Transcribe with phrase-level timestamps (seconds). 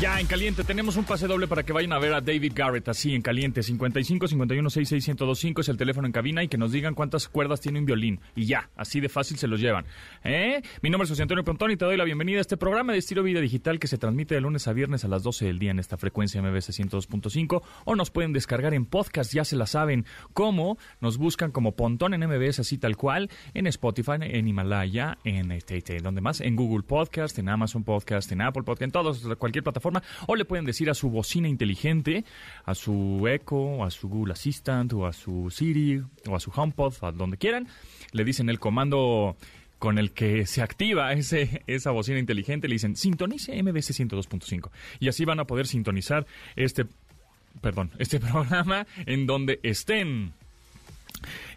[0.00, 2.88] Ya en caliente tenemos un pase doble para que vayan a ver a David Garrett
[2.88, 6.72] así en caliente 55 51 66 1025 es el teléfono en cabina y que nos
[6.72, 9.84] digan cuántas cuerdas tiene un violín y ya, así de fácil se los llevan.
[10.24, 10.60] ¿Eh?
[10.80, 12.98] Mi nombre es José Antonio Pontón y te doy la bienvenida a este programa de
[12.98, 15.70] estilo vida digital que se transmite de lunes a viernes a las 12 del día
[15.70, 20.06] en esta frecuencia MBS 102.5 o nos pueden descargar en podcast, ya se la saben
[20.32, 25.52] cómo, nos buscan como Pontón en MBS así tal cual, en Spotify, en Himalaya, en
[25.52, 29.28] este, este, donde más, en Google Podcast, en Amazon Podcast, en Apple Podcast, en todos,
[29.36, 29.81] cualquier plataforma
[30.26, 32.24] o le pueden decir a su bocina inteligente,
[32.64, 36.94] a su Echo, a su Google Assistant, o a su Siri, o a su HomePod,
[37.02, 37.68] a donde quieran,
[38.12, 39.36] le dicen el comando
[39.82, 45.08] con el que se activa ese, esa bocina inteligente, le dicen sintonice MBC 102.5 y
[45.08, 46.24] así van a poder sintonizar
[46.54, 46.86] este,
[47.60, 50.34] perdón, este programa en donde estén.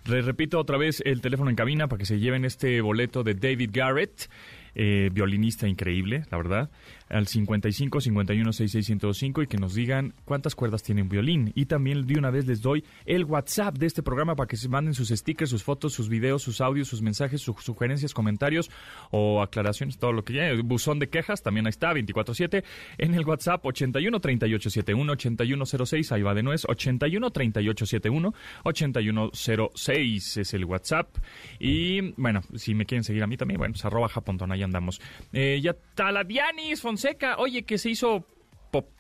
[0.06, 3.36] Le repito otra vez el teléfono en cabina para que se lleven este boleto de
[3.36, 4.28] David Garrett,
[4.74, 6.70] eh, violinista increíble, la verdad
[7.10, 11.52] al 55 51 6605 y que nos digan cuántas cuerdas tiene un violín.
[11.56, 14.70] Y también de una vez les doy el WhatsApp de este programa para que se
[14.70, 18.70] manden sus stickers, sus fotos, sus videos, sus audios, sus mensajes, sus sugerencias, comentarios
[19.12, 20.46] o aclaraciones, todo lo que ya.
[20.64, 22.64] Buzón de quejas, también ahí está, 24-7.
[22.98, 30.38] En el WhatsApp 81 38 71 8106, ahí va de nuez, 81 38 71 8106
[30.38, 31.18] es el WhatsApp.
[31.60, 35.02] Y bueno, si me quieren seguir a mí también, bueno, pues arroba japontón, ahí andamos.
[35.34, 38.24] Eh, ya está la Dianis Fonseca, oye, que se hizo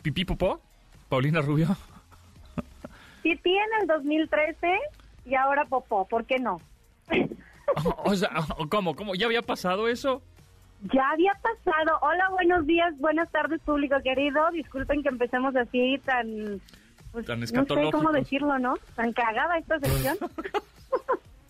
[0.01, 0.59] pipí popó,
[1.07, 1.77] Paulina Rubio.
[3.23, 4.67] Pipí en el 2013
[5.25, 6.59] y ahora popó, ¿por qué no?
[8.03, 8.31] o sea,
[8.69, 8.97] ¿cómo?
[8.97, 9.15] ¿Cómo?
[9.15, 10.21] ¿Ya había pasado eso?
[10.91, 11.97] Ya había pasado.
[12.01, 14.51] Hola, buenos días, buenas tardes, público querido.
[14.51, 16.59] Disculpen que empecemos así tan...
[17.13, 18.73] Pues, tan no sé cómo decirlo, ¿no?
[18.95, 20.17] Tan cagada esta sección.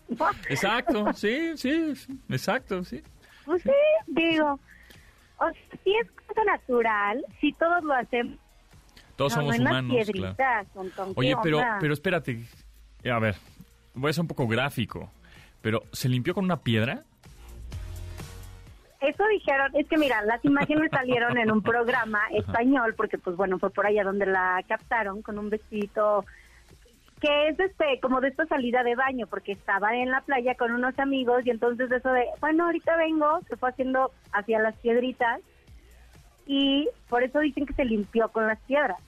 [0.48, 1.94] exacto, sí, sí,
[2.30, 3.02] exacto, sí.
[3.46, 3.72] Pues sí,
[4.06, 4.60] digo,
[5.38, 8.38] o sea, si es cosa natural, si todos lo hacemos.
[9.16, 10.10] Todos somos humanos.
[10.36, 10.68] Claro.
[11.16, 12.44] Oye, pero, pero espérate.
[13.10, 13.36] A ver,
[13.94, 15.10] voy a ser un poco gráfico.
[15.62, 17.02] Pero, ¿se limpió con una piedra?
[19.02, 23.60] Eso dijeron, es que mira, las imágenes salieron en un programa español, porque pues bueno,
[23.60, 26.26] fue por allá donde la captaron, con un vestido
[27.26, 30.72] que es este como de esta salida de baño porque estaba en la playa con
[30.72, 35.42] unos amigos y entonces eso de bueno ahorita vengo se fue haciendo hacia las piedritas
[36.46, 39.00] y por eso dicen que se limpió con las piedras.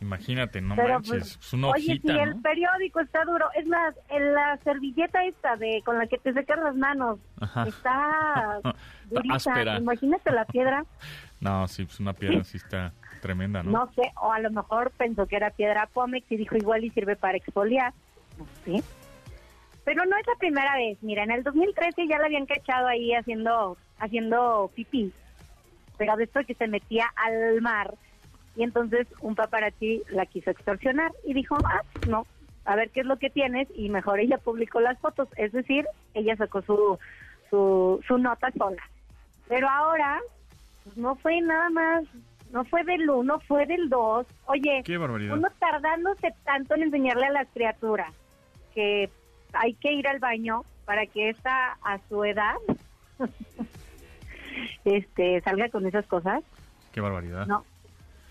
[0.00, 3.94] Imagínate, no manches, pues, es una hojita, Oye, si el periódico está duro, es más,
[4.08, 7.20] en la servilleta esta de con la que te secas las manos,
[7.64, 8.60] está
[9.10, 10.84] durita, imagínate la piedra.
[11.40, 13.70] No, sí, pues una piedra sí está tremenda, ¿no?
[13.70, 16.90] No sé, o a lo mejor pensó que era piedra Pómex y dijo igual y
[16.90, 17.94] sirve para exfoliar,
[18.64, 18.82] sé.
[19.84, 23.14] Pero no es la primera vez, mira, en el 2013 ya la habían cachado ahí
[23.14, 25.12] haciendo, haciendo pipí,
[25.96, 27.94] pero de esto que se metía al mar
[28.54, 32.26] y entonces un paparazzi la quiso extorsionar y dijo, ah, no,
[32.64, 35.86] a ver qué es lo que tienes y mejor ella publicó las fotos, es decir,
[36.14, 36.98] ella sacó su,
[37.50, 38.82] su, su nota sola.
[39.48, 40.20] Pero ahora
[40.84, 42.04] pues, no fue nada más,
[42.52, 44.26] no fue del uno, fue del dos.
[44.46, 48.12] Oye, uno tardándose tanto en enseñarle a las criaturas
[48.74, 49.10] que
[49.54, 52.56] hay que ir al baño para que esta a su edad
[54.84, 56.44] este salga con esas cosas.
[56.92, 57.46] Qué barbaridad.
[57.46, 57.64] No,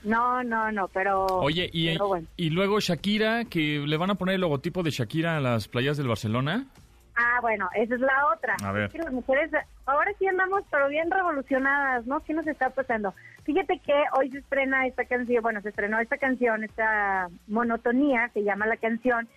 [0.04, 1.26] no, no, no, pero...
[1.26, 1.98] Oye, y,
[2.38, 5.98] y luego Shakira, que le van a poner el logotipo de Shakira a las playas
[5.98, 6.68] del Barcelona.
[7.16, 8.56] Ah, bueno, esa es la otra.
[8.64, 8.92] A ver.
[8.96, 9.52] las mujeres,
[9.86, 12.20] ahora sí andamos, pero bien revolucionadas, ¿no?
[12.22, 13.14] ¿Qué nos está pasando?
[13.44, 18.44] Fíjate que hoy se estrena esta canción, bueno, se estrenó esta canción, esta monotonía, se
[18.44, 19.28] llama la canción,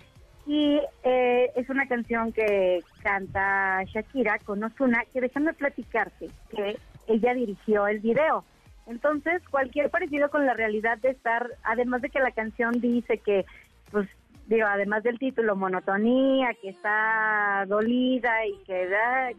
[0.47, 6.77] y eh, es una canción que canta Shakira con Ozuna, que déjame platicarte que
[7.09, 8.45] ella dirigió el video.
[8.87, 13.47] Entonces, cualquier parecido con la realidad de estar, además de que la canción dice que,
[13.91, 14.07] pues,
[14.47, 18.91] digo, además del título, monotonía, que está dolida y que,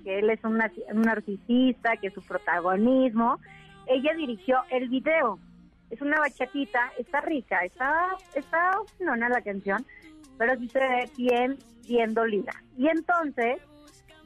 [0.03, 0.57] que él es un
[1.03, 3.39] narcisista, que su protagonismo,
[3.87, 5.39] ella dirigió el video.
[5.89, 9.85] Es una bachatita, está rica, está, está no, la canción,
[10.37, 12.51] pero sí se ve bien, bien dolida.
[12.77, 13.61] Y entonces,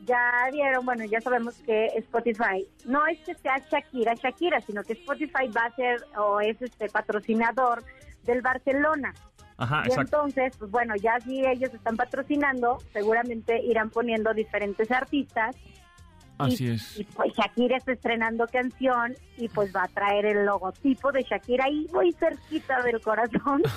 [0.06, 4.94] ya vieron, bueno, ya sabemos que Spotify no es que sea Shakira, Shakira, sino que
[4.94, 7.84] Spotify va a ser o es este patrocinador
[8.24, 9.14] del Barcelona.
[9.58, 15.58] Ajá, y entonces, pues bueno, ya si ellos están patrocinando, seguramente irán poniendo diferentes artistas
[16.40, 17.00] Así y, es.
[17.00, 21.66] y, pues Shakira está estrenando canción y pues va a traer el logotipo de Shakira
[21.66, 23.62] ahí muy cerquita del corazón.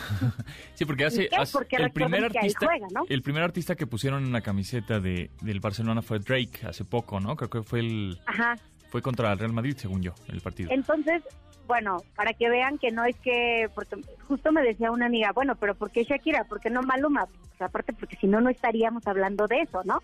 [0.74, 3.02] Sí, porque hace, hace- Porque el primer artista, juega, ¿no?
[3.08, 7.20] el primer artista que pusieron en la camiseta de del Barcelona fue Drake hace poco,
[7.20, 7.36] ¿no?
[7.36, 8.56] Creo que fue el Ajá.
[8.88, 10.70] fue contra el Real Madrid, según yo, el partido.
[10.72, 11.22] Entonces,
[11.66, 15.54] bueno, para que vean que no es que, porque justo me decía una amiga, bueno,
[15.56, 16.44] pero ¿por qué Shakira?
[16.44, 17.26] ¿Por qué no Maluma?
[17.26, 20.02] Pues aparte, porque si no, no estaríamos hablando de eso, ¿no?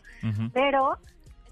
[0.53, 0.97] Pero,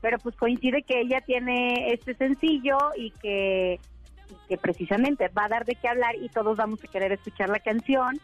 [0.00, 3.80] pero pues coincide que ella tiene este sencillo y que,
[4.28, 7.48] y que precisamente va a dar de qué hablar y todos vamos a querer escuchar
[7.48, 8.20] la canción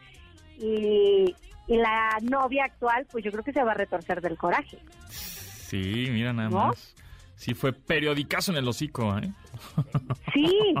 [0.57, 1.35] y,
[1.67, 4.77] y la novia actual, pues yo creo que se va a retorcer del coraje.
[5.09, 6.67] Sí, mira nada ¿No?
[6.67, 6.95] más.
[7.35, 9.29] Sí fue periodicazo en el hocico, ¿eh?
[10.33, 10.73] Sí,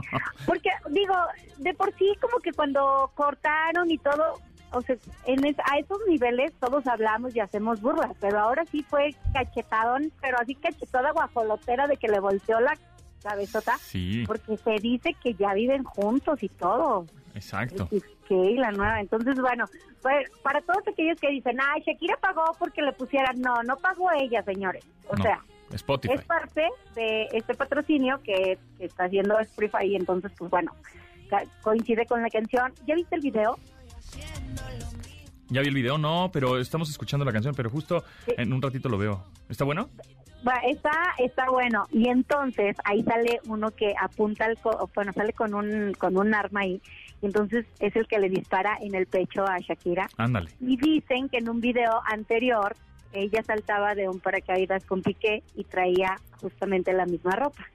[0.45, 1.13] porque digo,
[1.57, 4.39] de por sí como que cuando cortaron y todo,
[4.73, 8.83] o sea, en es- a esos niveles todos hablamos y hacemos burlas, pero ahora sí
[8.83, 12.77] fue cachetadón, pero así cachetada guajolotera de que le volteó la
[13.21, 17.05] cabezota, Sí, porque se dice que ya viven juntos y todo.
[17.35, 17.87] exacto.
[18.29, 18.99] Y la nueva.
[18.99, 19.65] Entonces, bueno,
[20.01, 24.09] pues, para todos aquellos que dicen, ay, Shakira pagó porque le pusieran, no, no pagó
[24.11, 24.83] ella, señores.
[25.07, 25.39] O No, sea,
[25.71, 26.15] Spotify.
[26.15, 30.71] es parte de este patrocinio que, que está haciendo Spotify y entonces pues bueno
[31.63, 33.57] coincide con la canción ¿ya viste el video?
[35.49, 38.89] Ya vi el video, no, pero estamos escuchando la canción, pero justo en un ratito
[38.89, 39.23] lo veo.
[39.49, 39.89] ¿Está bueno?
[40.47, 45.31] Va, está está bueno y entonces ahí sale uno que apunta al co- bueno sale
[45.31, 46.81] con un con un arma ahí
[47.21, 50.49] y entonces es el que le dispara en el pecho a Shakira Ándale.
[50.59, 52.75] y dicen que en un video anterior
[53.13, 57.65] ella saltaba de un paracaídas con Piqué y traía justamente la misma ropa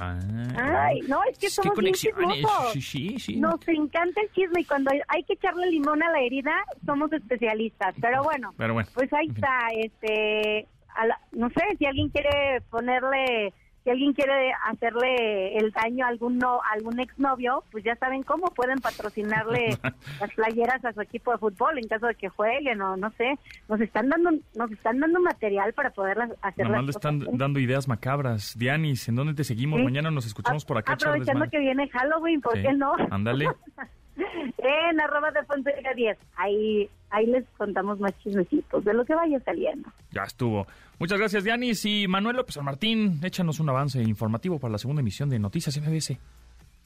[0.00, 2.72] Ah, ay no es que Es somos bien chismosos.
[2.72, 3.36] Sí, sí, sí.
[3.36, 6.52] Nos encanta el chisme y cuando hay que echarle limón a la herida,
[6.86, 7.94] somos especialistas.
[8.00, 8.88] Pero bueno, Pero bueno.
[8.94, 9.44] pues ahí en fin.
[9.44, 9.58] está.
[9.76, 10.66] Este,
[10.96, 13.52] a la- no sé si alguien quiere ponerle,
[13.84, 18.22] si alguien quiere hacerle el daño a algún no, a algún exnovio, pues ya saben
[18.22, 19.78] cómo pueden patrocinarle
[20.20, 23.38] las playeras a su equipo de fútbol en caso de que jueguen o no sé.
[23.68, 27.38] Nos están dando, nos están dando material para poder hacer Nomás le están cosas.
[27.38, 28.56] dando ideas macabras.
[28.58, 29.78] Dianis, ¿en dónde te seguimos?
[29.78, 29.84] Sí.
[29.84, 30.92] Mañana nos escuchamos por acá.
[30.92, 32.62] Aprovechando que viene Halloween, ¿por Sí.
[32.62, 32.92] qué no?
[33.10, 33.46] Ándale.
[34.58, 36.18] En arroba de Fonseca 10.
[36.36, 39.90] Ahí, ahí les contamos más chismecitos de lo que vaya saliendo.
[40.10, 40.66] Ya estuvo.
[40.98, 41.84] Muchas gracias, Dianis.
[41.84, 45.78] Y Manuel López San Martín, échanos un avance informativo para la segunda emisión de Noticias
[45.80, 46.18] MBS.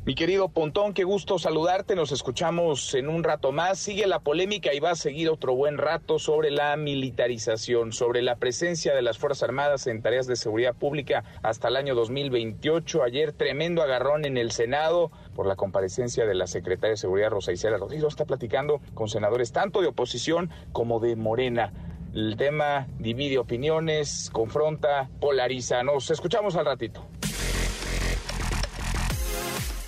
[0.07, 1.97] Mi querido Pontón, qué gusto saludarte.
[1.97, 3.79] Nos escuchamos en un rato más.
[3.79, 8.37] Sigue la polémica y va a seguir otro buen rato sobre la militarización, sobre la
[8.37, 13.03] presencia de las Fuerzas Armadas en tareas de seguridad pública hasta el año 2028.
[13.03, 17.53] Ayer tremendo agarrón en el Senado por la comparecencia de la secretaria de Seguridad Rosa
[17.53, 18.05] Isela Rodríguez.
[18.07, 21.73] Está platicando con senadores tanto de oposición como de Morena.
[22.13, 25.83] El tema divide opiniones, confronta, polariza.
[25.83, 27.09] Nos escuchamos al ratito.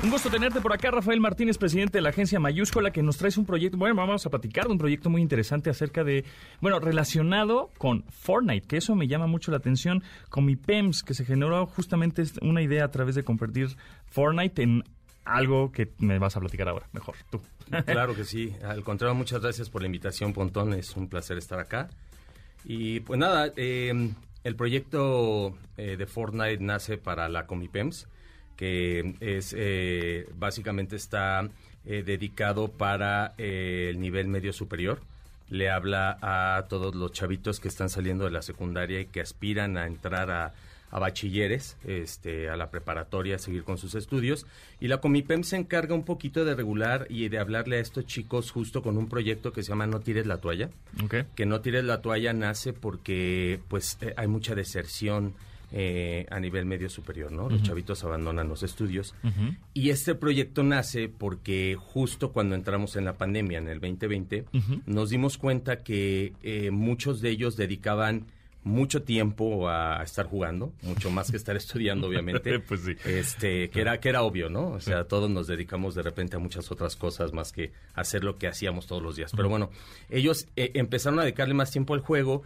[0.00, 3.36] Un gusto tenerte por acá, Rafael Martínez, presidente de la agencia Mayúscula, que nos traes
[3.36, 6.24] un proyecto, bueno, vamos a platicar de un proyecto muy interesante acerca de,
[6.60, 11.14] bueno, relacionado con Fortnite, que eso me llama mucho la atención, con mi PEMS, que
[11.14, 13.76] se generó justamente una idea a través de convertir
[14.06, 14.84] Fortnite en
[15.24, 17.40] algo que me vas a platicar ahora, mejor, tú.
[17.84, 18.54] Claro que sí.
[18.64, 20.72] Al contrario, muchas gracias por la invitación, Pontón.
[20.72, 21.90] Es un placer estar acá.
[22.64, 24.12] Y pues nada, eh,
[24.44, 28.08] el proyecto eh, de Fortnite nace para la Comipems,
[28.58, 31.48] que es eh, básicamente está
[31.86, 35.00] eh, dedicado para eh, el nivel medio superior.
[35.48, 39.78] Le habla a todos los chavitos que están saliendo de la secundaria y que aspiran
[39.78, 40.52] a entrar a,
[40.90, 44.44] a bachilleres, este, a la preparatoria, a seguir con sus estudios.
[44.80, 48.50] Y la Comipem se encarga un poquito de regular y de hablarle a estos chicos
[48.50, 50.70] justo con un proyecto que se llama No tires la toalla
[51.36, 55.34] que no tires la toalla nace porque pues eh, hay mucha deserción
[55.72, 57.48] eh, a nivel medio superior, ¿no?
[57.50, 59.14] Los chavitos abandonan los estudios.
[59.74, 64.80] Y este proyecto nace porque justo cuando entramos en la pandemia, en el 2020, Ujú.
[64.86, 68.26] nos dimos cuenta que eh, muchos de ellos dedicaban
[68.64, 72.58] mucho tiempo a estar jugando, mucho más que estar estudiando, obviamente.
[72.68, 72.96] Pues sí.
[73.04, 74.68] Este, que era, que era obvio, ¿no?
[74.70, 78.36] O sea, todos nos dedicamos de repente a muchas otras cosas más que hacer lo
[78.36, 79.32] que hacíamos todos los días.
[79.34, 79.70] Pero bueno,
[80.10, 82.42] ellos eh, empezaron a dedicarle más tiempo al juego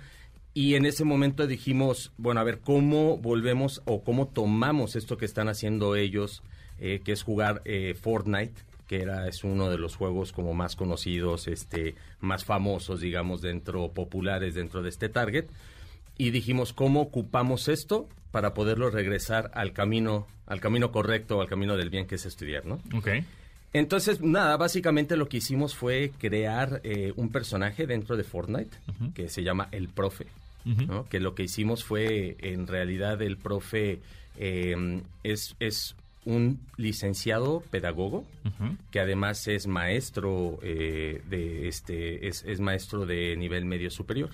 [0.54, 5.25] y en ese momento dijimos, bueno, a ver, ¿cómo volvemos o cómo tomamos esto que
[5.25, 6.42] están haciendo ellos,
[6.78, 8.54] eh, que es jugar eh, Fortnite?
[8.92, 13.92] que era es uno de los juegos como más conocidos, este, más famosos, digamos, dentro
[13.92, 15.47] populares dentro de este target.
[16.18, 21.78] Y dijimos cómo ocupamos esto para poderlo regresar al camino, al camino correcto, al camino
[21.78, 22.80] del bien que es estudiar, ¿no?
[22.94, 23.09] Ok.
[23.73, 28.76] Entonces, nada, básicamente lo que hicimos fue crear eh, un personaje dentro de Fortnite
[29.14, 30.26] que se llama El Profe.
[30.64, 31.04] ¿No?
[31.09, 34.00] Que lo que hicimos fue, en realidad, el profe
[34.38, 38.25] eh, es, es un licenciado pedagogo
[38.92, 44.31] que además es maestro eh, de este es, es maestro de nivel medio superior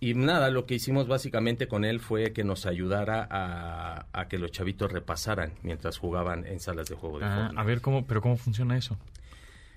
[0.00, 4.38] y nada lo que hicimos básicamente con él fue que nos ayudara a, a que
[4.38, 7.60] los chavitos repasaran mientras jugaban en salas de juego de Ah, Fortnite.
[7.60, 8.96] a ver cómo, pero cómo funciona eso.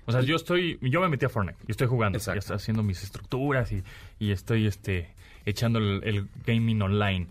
[0.06, 2.82] O sea, yo estoy, yo me metí a Fortnite y estoy jugando, ya estoy haciendo
[2.82, 3.82] mis estructuras y,
[4.18, 5.10] y estoy este
[5.48, 7.26] echando el, el gaming online.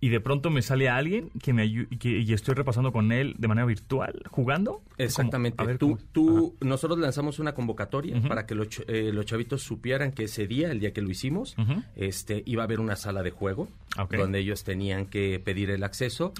[0.00, 3.48] Y de pronto me sale alguien que me que y estoy repasando con él de
[3.48, 4.82] manera virtual, jugando.
[4.98, 5.64] Exactamente.
[5.64, 10.46] Ver, tú, nosotros lanzamos una convocatoria para que los, eh, los chavitos supieran que ese
[10.46, 11.56] día, el día que lo hicimos,
[11.96, 14.16] este, iba a haber una sala de juego Ok.
[14.16, 16.34] donde ellos tenían que pedir el acceso.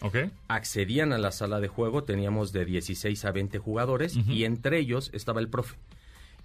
[0.48, 5.08] Accedían a la sala de juego, teníamos de 16 a 20 jugadores y entre ellos
[5.14, 5.76] estaba el profe.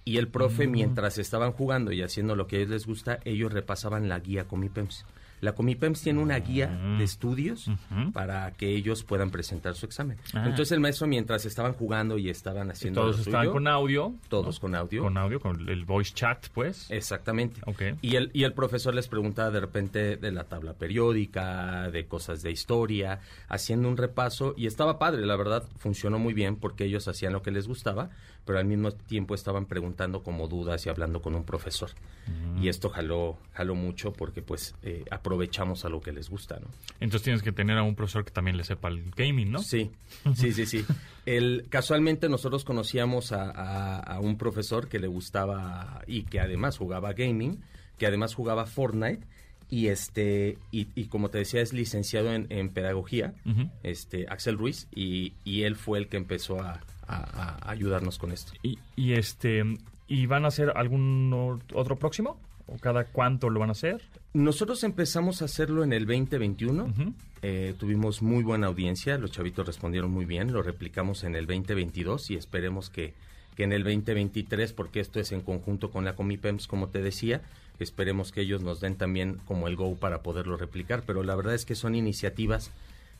[0.06, 0.72] Y el profe, Mm.
[0.72, 4.46] mientras estaban jugando y haciendo lo que a ellos les gusta, ellos repasaban la guía
[4.46, 5.06] Comipems.
[5.42, 6.98] La Comipems tiene una guía Mm.
[6.98, 7.72] de estudios
[8.12, 10.18] para que ellos puedan presentar su examen.
[10.34, 10.44] Ah.
[10.46, 13.68] Entonces el maestro, mientras estaban jugando y estaban Y haciendo todos lo estaban suyo, con
[13.70, 14.14] audio.
[14.28, 14.62] todos ¿no?
[14.62, 15.04] con audio.
[15.04, 16.92] Con audio, con el voice chat, pues.
[16.92, 17.62] Exactamente.
[17.68, 17.84] Ok.
[18.02, 22.42] Y el, y el profesor les preguntaba de repente de la tabla periódica, de cosas
[22.42, 24.54] de historia, haciendo un repaso.
[24.58, 28.10] Y estaba padre, la verdad, funcionó muy bien porque ellos hacían lo que les gustaba,
[28.50, 31.92] pero al mismo tiempo estaban preguntando como dudas y hablando con un profesor.
[32.26, 32.64] Mm.
[32.64, 36.66] Y esto jaló, jaló mucho porque pues eh, aprovechamos a lo que les gusta, ¿no?
[37.00, 39.60] Entonces tienes que tener a un profesor que también le sepa el gaming, ¿no?
[39.60, 39.92] Sí,
[40.34, 40.84] sí, sí, sí.
[41.28, 46.76] El, casualmente nosotros conocíamos a, a- a un profesor que le gustaba y que además
[46.80, 47.62] jugaba gaming,
[48.00, 49.28] que además jugaba Fortnite
[49.70, 53.36] y este y, y como te decía es licenciado en, en pedagogía,
[53.84, 56.82] este Axel Ruiz y, y él fue el que empezó a,
[57.16, 58.54] a- a ayudarnos con esto.
[58.64, 59.64] Y, y este,
[60.08, 62.40] ¿y van a hacer algún otro próximo?
[62.68, 64.02] ¿O cada cuánto lo van a hacer?
[64.34, 66.84] Nosotros empezamos a hacerlo en el 2021.
[66.86, 67.14] Ujú.
[67.42, 72.30] Eh, tuvimos muy buena audiencia, los chavitos respondieron muy bien, lo replicamos en el 2022
[72.32, 73.14] y esperemos que,
[73.56, 77.42] que en el 2023, porque esto es en conjunto con la Comipems, como te decía,
[77.80, 81.56] esperemos que ellos nos den también como el go para poderlo replicar, pero la verdad
[81.56, 82.72] es que son iniciativas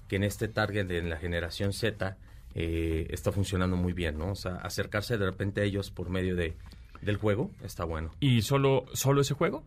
[0.10, 2.18] que en este target, en la generación Z,
[2.56, 4.32] eh, está funcionando muy bien, ¿no?
[4.32, 6.56] O sea, acercarse de repente a ellos por medio de,
[7.02, 8.12] del juego está bueno.
[8.20, 9.64] ¿Y solo, solo ese juego?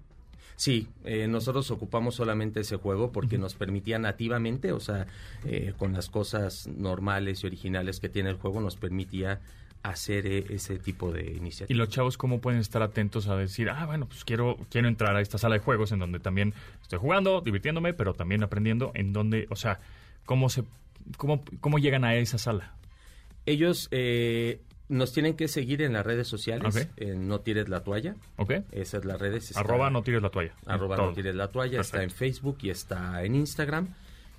[0.56, 5.06] Sí, eh, nosotros ocupamos solamente ese juego porque nos permitía nativamente, o sea,
[5.44, 9.40] eh, con las cosas normales y originales que tiene el juego, nos permitía
[9.82, 11.76] hacer eh, ese tipo de ¿Y iniciativas.
[11.76, 15.20] los chavos cómo pueden estar atentos a decir, ah, bueno, pues quiero, quiero entrar a
[15.20, 19.46] esta sala de juegos en donde también estoy jugando, divirtiéndome, pero también aprendiendo, en donde,
[19.50, 19.80] o sea,
[20.24, 20.62] cómo se,
[21.16, 22.74] cómo, cómo llegan a esa sala?
[23.46, 28.14] Ellos eh, nos tienen que seguir en las redes sociales, en No Tires la Toalla,
[28.36, 28.52] ¿Ok?
[28.72, 29.48] esas son las redes.
[29.48, 30.54] está- Arroba no tires la toalla.
[30.66, 31.06] arroba Todo.
[31.08, 32.10] no tires la toalla, está en.
[32.10, 33.88] Facebook y está en Instagram.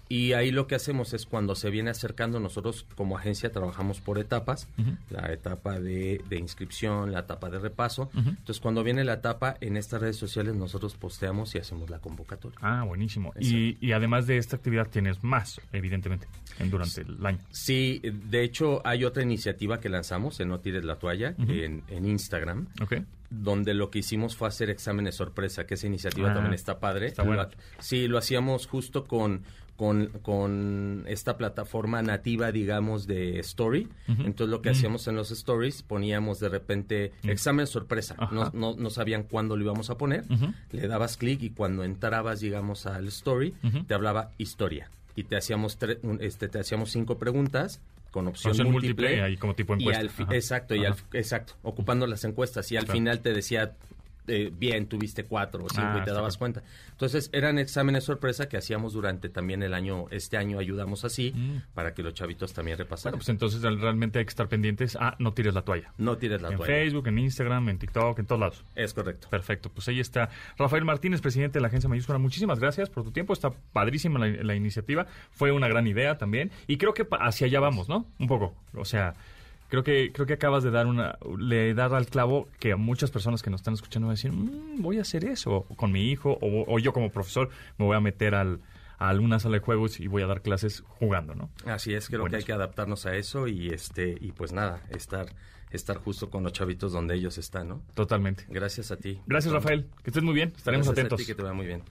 [0.10, 4.20] Y ahí lo que hacemos es cuando se viene acercando, nosotros como agencia trabajamos por
[4.20, 4.68] etapas,
[5.10, 8.12] la etapa de, de inscripción, la etapa de repaso.
[8.14, 12.60] Entonces cuando viene la etapa, en estas redes sociales nosotros posteamos y hacemos la convocatoria.
[12.62, 13.34] Ah, buenísimo.
[13.40, 16.28] Y, y además de esta actividad tienes más, evidentemente,
[16.60, 17.40] en, durante el año.
[17.52, 22.06] Sí, de hecho hay otra iniciativa que lanzamos en No Tires la Toalla, en, en
[22.06, 22.98] Instagram, ¿Ok?
[23.30, 27.08] donde lo que hicimos fue hacer exámenes sorpresa, que esa iniciativa Ah, también está padre.
[27.08, 27.44] está buena.
[27.46, 29.42] Lo- sí, lo hacíamos justo con,
[29.76, 33.88] con, con esta plataforma nativa, digamos, de Story.
[34.08, 38.16] Entonces lo que hacíamos en los stories, poníamos de repente examen sorpresa.
[38.32, 40.26] No, no, no sabían cuándo lo íbamos a poner.
[40.72, 43.54] Le dabas clic y cuando entrabas, digamos, al story,
[43.88, 44.90] te hablaba historia.
[45.16, 47.80] Y te hacíamos, tre- un- este, te hacíamos cinco preguntas
[48.12, 48.72] con opción múltiple.
[49.08, 50.02] múltiple, ahí como tipo Y encuesta.
[50.02, 50.36] al fi- Ajá.
[50.36, 52.72] exacto, y al, exacto, ocupando las encuestas.
[52.72, 52.98] Y al Claro.
[53.00, 53.74] final te decía,
[54.28, 56.64] eh, bien, tuviste cuatro o cinco Ah, y te está dabas cuenta.
[56.92, 61.58] Entonces eran exámenes sorpresa que hacíamos durante también el año, este año ayudamos así, Mm.
[61.74, 63.18] para que los chavitos también Bueno, repasaran.
[63.20, 65.92] pues entonces realmente hay que estar pendientes a no tires la toalla.
[65.98, 66.74] no tires la en toalla.
[66.74, 68.64] Facebook, en Instagram, en TikTok, en todos lados.
[68.76, 69.28] Es correcto.
[69.30, 72.18] Perfecto, pues ahí está Rafael Martínez, presidente de la agencia Mayúscula.
[72.20, 76.52] Muchísimas gracias por tu tiempo, está padrísima la, la iniciativa, fue una gran idea también
[76.68, 78.06] y creo que hacia allá vamos, ¿no?
[78.20, 79.16] Un poco, o sea,
[79.70, 83.12] creo que creo que acabas de dar una le dar al clavo que a muchas
[83.12, 86.10] personas que nos están escuchando van a decir, "Mm, voy a hacer eso con mi
[86.12, 88.60] hijo o, o yo como profesor me voy a meter al
[89.00, 91.50] a alguna sala de juegos y voy a dar clases jugando, ¿no?
[91.66, 95.26] Así es, creo que hay que adaptarnos a eso y este y pues nada, estar
[95.72, 97.82] estar justo con los chavitos donde ellos están, ¿no?
[97.96, 98.46] Totalmente.
[98.48, 99.20] Gracias a ti.
[99.26, 99.88] Gracias, Rafael.
[100.04, 100.54] Que estés muy bien.
[100.56, 101.20] Estaremos Gracias atentos.
[101.20, 101.84] A ti, que te va muy bien.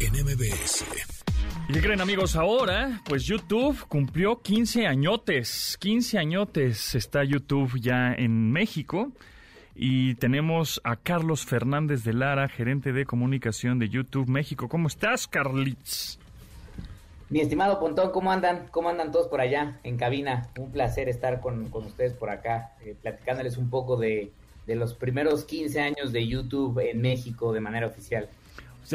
[0.00, 0.84] En MBS.
[1.68, 2.34] ¿Y qué creen amigos?
[2.34, 5.76] Ahora, pues YouTube cumplió 15 añotes.
[5.78, 9.12] 15 añotes está YouTube ya en México.
[9.74, 14.70] Y tenemos a Carlos Fernández de Lara, gerente de comunicación de YouTube México.
[14.70, 16.18] ¿Cómo estás, Carlitz?
[17.28, 18.68] Mi estimado Pontón, ¿cómo andan?
[18.70, 20.48] ¿Cómo andan todos por allá en cabina?
[20.58, 24.32] Un placer estar con, con ustedes por acá, eh, platicándoles un poco de,
[24.66, 28.30] de los primeros 15 años de YouTube en México de manera oficial.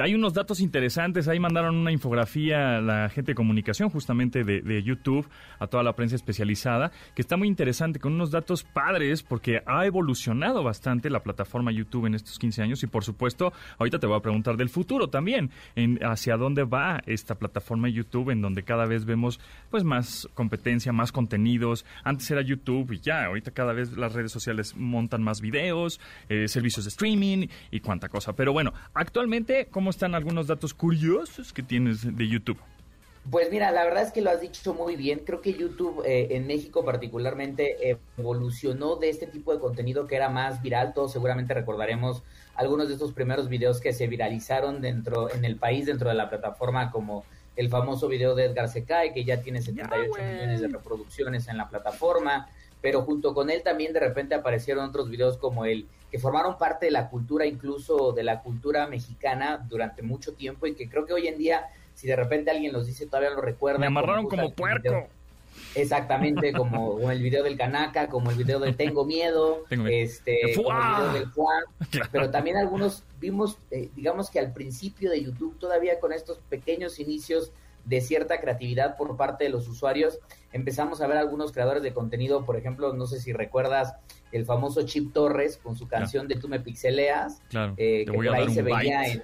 [0.02, 1.28] Hay unos datos interesantes.
[1.28, 5.28] Ahí mandaron una infografía a la gente de comunicación, justamente de, de, YouTube,
[5.60, 9.86] a toda la prensa especializada, que está muy interesante, con unos datos padres, porque ha
[9.86, 12.84] evolucionado bastante la plataforma YouTube en estos 15 años.
[12.84, 17.02] Y por supuesto, ahorita te voy a preguntar del futuro también, en hacia dónde va
[17.06, 21.86] esta plataforma YouTube, en donde cada vez vemos pues más competencia, más contenidos.
[22.04, 26.48] Antes era YouTube y ya, ahorita cada vez las redes sociales montan más videos, eh,
[26.48, 28.34] servicios de streaming y cuánta cosa.
[28.34, 32.60] Pero bueno, actualmente, ¿cómo están algunos datos curiosos que tienes de YouTube?
[33.30, 35.20] Pues mira, la verdad es que lo has dicho muy bien.
[35.26, 40.30] Creo que YouTube eh, en México particularmente evolucionó de este tipo de contenido que era
[40.30, 40.94] más viral.
[40.94, 42.22] Todos seguramente recordaremos
[42.56, 46.30] algunos de estos primeros videos que se viralizaron dentro en el país, dentro de la
[46.30, 47.24] plataforma, como
[47.56, 51.58] el famoso video de Edgar Secay, que ya tiene 78 yeah, millones de reproducciones en
[51.58, 52.50] la plataforma.
[52.82, 56.86] Pero junto con él también de repente aparecieron otros videos como el que formaron parte
[56.86, 61.14] de la cultura, incluso de la cultura mexicana durante mucho tiempo y que creo que
[61.14, 61.66] hoy en día,
[61.96, 63.82] si de repente alguien los dice, todavía lo recuerdan.
[63.82, 64.90] Me amarraron como, como puerco.
[64.90, 65.08] Video.
[65.74, 70.54] Exactamente, como, como, el video del Canaca, como el video del Tengo Miedo, Tengo este,
[70.56, 72.10] como el video del Juan, claro.
[72.12, 77.00] pero también algunos vimos, eh, digamos que al principio de YouTube, todavía con estos pequeños
[77.00, 77.52] inicios
[77.86, 80.20] de cierta creatividad por parte de los usuarios,
[80.54, 83.96] empezamos a ver algunos creadores de contenido, por ejemplo, no sé si recuerdas
[84.32, 86.36] el famoso Chip Torres con su canción claro.
[86.36, 87.74] de Tú me pixeleas, claro.
[87.78, 89.24] eh, que por ahí se veía en,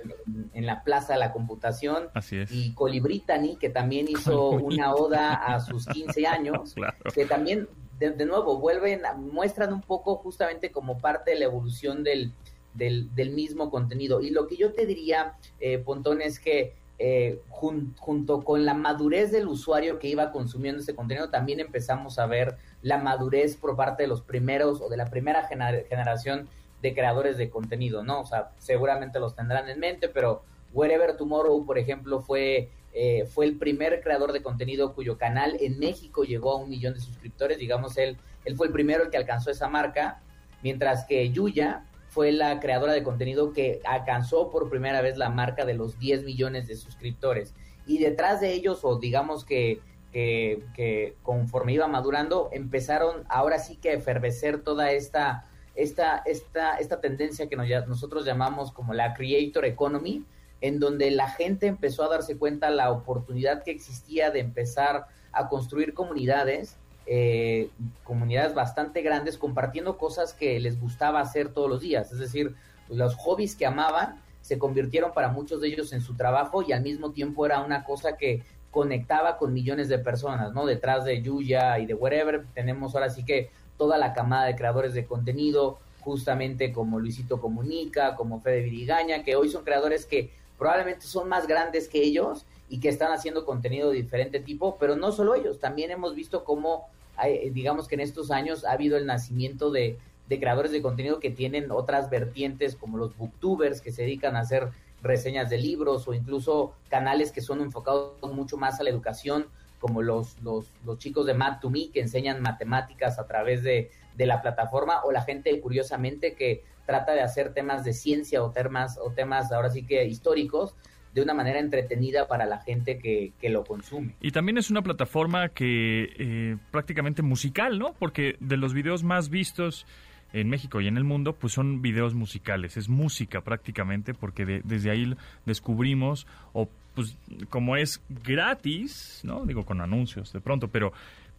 [0.53, 2.51] en, la Plaza de la Computación, Así es.
[2.51, 6.97] y Colibritani, que también hizo una oda a sus 15 años, claro.
[7.13, 7.69] que también,
[7.99, 12.33] de, de, nuevo, vuelven, muestran un poco justamente como parte de la evolución del,
[12.73, 14.21] del, del mismo contenido.
[14.21, 18.73] Y lo que yo te diría, eh, Pontón, es que eh, jun, junto con la
[18.73, 23.77] madurez del usuario que iba consumiendo ese contenido, también empezamos a ver la madurez por
[23.77, 26.49] parte de los primeros o de la primera gener generación
[26.81, 28.21] de creadores de contenido, ¿no?
[28.21, 33.45] O sea, seguramente los tendrán en mente, pero Wherever Tomorrow, por ejemplo, fue, eh, fue
[33.45, 37.57] el primer creador de contenido cuyo canal en México llegó a un millón de suscriptores,
[37.59, 40.21] digamos, él, él fue el primero el que alcanzó esa marca,
[40.61, 45.63] mientras que Yuya fue la creadora de contenido que alcanzó por primera vez la marca
[45.63, 47.53] de los 10 millones de suscriptores.
[47.85, 49.79] Y detrás de ellos, o digamos que,
[50.11, 55.45] que, que conforme iba madurando, empezaron ahora sí que a efervecer toda esta,
[55.75, 60.25] esta, esta, esta tendencia que nos, nosotros llamamos como la Creator Economy,
[60.61, 65.47] en donde la gente empezó a darse cuenta la oportunidad que existía de empezar a
[65.47, 66.77] construir comunidades
[67.11, 67.71] eh,
[68.03, 72.11] comunidades bastante grandes compartiendo cosas que les gustaba hacer todos los días.
[72.11, 72.53] Es decir,
[72.87, 76.83] los hobbies que amaban se convirtieron para muchos de ellos en su trabajo y al
[76.83, 80.67] mismo tiempo era una cosa que conectaba con millones de personas, ¿no?
[80.67, 84.93] Detrás de Yuya y de Wherever tenemos ahora sí que toda la camada de creadores
[84.93, 91.07] de contenido, justamente como Luisito Comunica, como Fede Virigaña, que hoy son creadores que probablemente
[91.07, 95.11] son más grandes que ellos y que están haciendo contenido de diferente tipo, pero no
[95.11, 96.87] solo ellos, también hemos visto cómo
[97.19, 101.19] hay, digamos que en estos años ha habido el nacimiento de, de, creadores de contenido
[101.19, 104.69] que tienen otras vertientes como los booktubers que se dedican a hacer
[105.01, 109.47] reseñas de libros o incluso canales que son enfocados mucho más a la educación
[109.79, 113.91] como los, los, los chicos de Math to Me que enseñan matemáticas a través de,
[114.15, 118.51] de, la plataforma o la gente curiosamente que trata de hacer temas de ciencia o
[118.51, 120.75] temas, o temas ahora sí que históricos
[121.13, 124.15] de una manera entretenida para la gente que, que, lo consume.
[124.21, 127.93] Y también es una plataforma que eh, prácticamente musical, ¿no?
[127.97, 129.85] Porque de los videos más vistos
[130.33, 134.61] en México y en el mundo, pues son videos musicales, es música prácticamente, porque de,
[134.63, 137.17] desde ahí descubrimos, o pues
[137.49, 139.45] como es gratis, ¿no?
[139.45, 140.93] Digo con anuncios de pronto, pero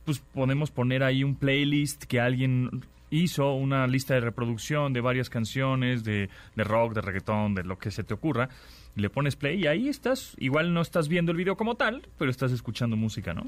[0.05, 5.29] pues podemos poner ahí un playlist que alguien hizo una lista de reproducción de varias
[5.29, 8.49] canciones de, de rock, de reggaetón, de lo que se te ocurra,
[8.97, 12.31] le pones play y ahí estás, igual no estás viendo el video como tal, pero
[12.31, 13.47] estás escuchando música, ¿no?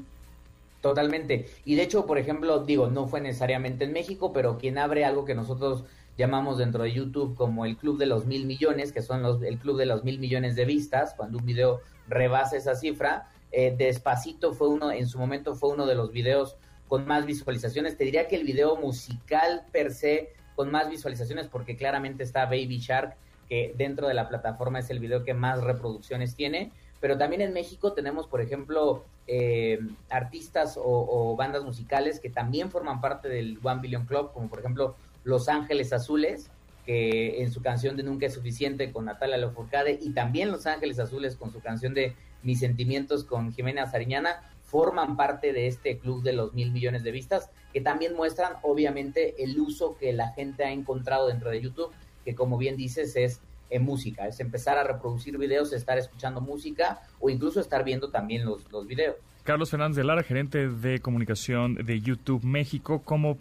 [0.81, 1.47] Totalmente.
[1.63, 5.23] Y de hecho, por ejemplo, digo, no fue necesariamente en México, pero quien abre algo
[5.23, 5.85] que nosotros
[6.17, 9.57] llamamos dentro de YouTube como el club de los mil millones, que son los, el
[9.57, 13.29] club de los mil millones de vistas, cuando un video rebasa esa cifra.
[13.51, 17.97] Eh, Despacito fue uno, en su momento fue uno de los videos con más visualizaciones.
[17.97, 22.79] Te diría que el video musical per se con más visualizaciones, porque claramente está Baby
[22.79, 23.15] Shark,
[23.49, 26.71] que dentro de la plataforma es el video que más reproducciones tiene.
[26.99, 33.01] Pero también en México tenemos, por ejemplo, eh, artistas o, bandas musicales que también forman
[33.01, 36.49] parte del One Billion Club, como por ejemplo Los Ángeles Azules,
[36.85, 40.99] que en su canción de Nunca es Suficiente con Natalia Lafourcade, y también Los Ángeles
[40.99, 44.41] Azules con su canción de Mis Sentimientos con Jimena Sariñana,
[44.73, 49.43] forman parte de este club de los mil millones de vistas, que también muestran obviamente
[49.43, 51.91] el uso que la gente ha encontrado dentro de YouTube,
[52.25, 57.01] que como bien dices es en música, es empezar a reproducir videos, estar escuchando música
[57.19, 59.15] o incluso estar viendo también los, los videos.
[59.43, 63.37] Carlos Fernández de Lara, gerente de comunicación de YouTube México, ¿cómo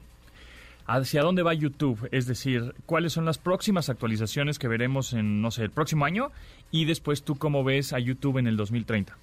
[0.85, 5.51] hacia dónde va YouTube, es decir, cuáles son las próximas actualizaciones que veremos en, no
[5.51, 6.31] sé, el próximo año
[6.71, 9.17] y después tú cómo ves a YouTube en el 2030.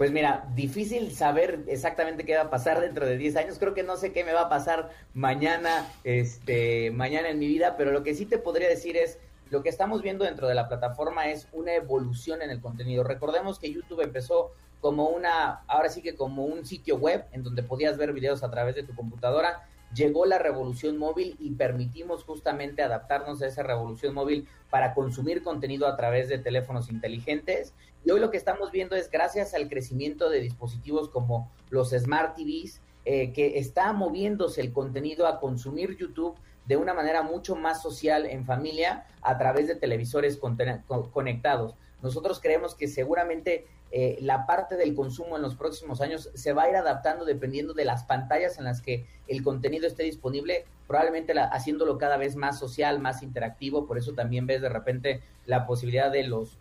[0.00, 3.58] Pues mira, difícil saber exactamente qué va a pasar dentro de 10 años.
[3.58, 7.76] Creo que no sé qué me va a pasar mañana, este, mañana en mi vida,
[7.76, 9.18] pero lo que sí te podría decir es,
[9.50, 13.04] lo que estamos viendo dentro de la plataforma es una evolución en el contenido.
[13.04, 17.62] Recordemos que YouTube empezó como una, ahora sí que como un sitio web en donde
[17.62, 22.82] podías ver videos a través de tu computadora llegó la revolución móvil y permitimos justamente
[22.82, 27.74] adaptarnos a esa revolución móvil para consumir contenido a través de teléfonos inteligentes.
[28.04, 32.36] Y hoy lo que estamos viendo es gracias al crecimiento de dispositivos como los Smart
[32.36, 37.82] TVs, eh, que está moviéndose el contenido a consumir YouTube de una manera mucho más
[37.82, 41.74] social en familia a través de televisores conectados.
[42.02, 46.62] Nosotros creemos que seguramente eh, la parte del consumo en los próximos años se va
[46.62, 51.32] a ir adaptando dependiendo de las pantallas en las que el contenido esté disponible, probablemente
[51.38, 56.10] haciéndolo cada vez más social, más interactivo, por eso también ves de repente la posibilidad
[56.10, 56.58] de, los,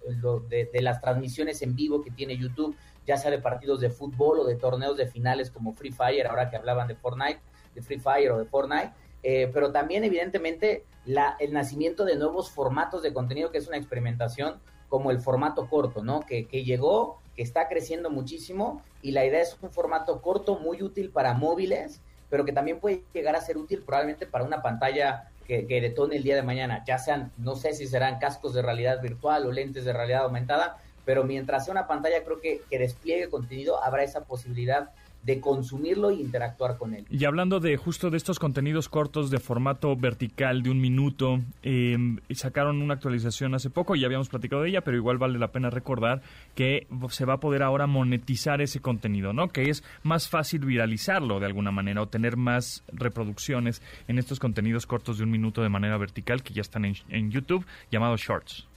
[0.50, 4.46] de, las transmisiones en vivo que tiene YouTube, ya sea de partidos de fútbol o
[4.46, 7.42] de torneos de finales como Free Fire, ahora que hablaban de Fortnite,
[7.76, 12.50] de Free Fire o de Fortnite, eh, pero también evidentemente la, el nacimiento de nuevos
[12.50, 14.60] formatos de contenido que es una experimentación
[14.90, 16.22] como el formato corto, ¿no?
[16.22, 20.84] Que, que llegó, que está creciendo muchísimo y la idea es un formato corto muy
[20.84, 25.32] útil para móviles, pero que también puede llegar a ser útil probablemente para una pantalla
[25.48, 28.62] que, que detone el día de mañana, ya sean, no sé si serán cascos de
[28.62, 32.78] realidad virtual o lentes de realidad aumentada, pero mientras sea una pantalla creo que, que
[32.78, 34.92] despliegue contenido habrá esa posibilidad
[35.24, 37.06] de consumirlo e interactuar con él.
[37.10, 42.20] Y hablando de justo de estos contenidos cortos de formato vertical de un minuto, em,
[42.32, 45.70] sacaron una actualización hace poco, ya habíamos platicado de ella, pero igual vale la pena
[45.70, 46.22] recordar
[46.56, 49.50] que se va a poder ahora monetizar ese contenido, ¿no?
[49.50, 54.86] Que es más fácil viralizarlo de alguna manera o tener más reproducciones en estos contenidos
[54.86, 58.69] cortos de un minuto de manera vertical que ya están en YouTube, llamados Shorts.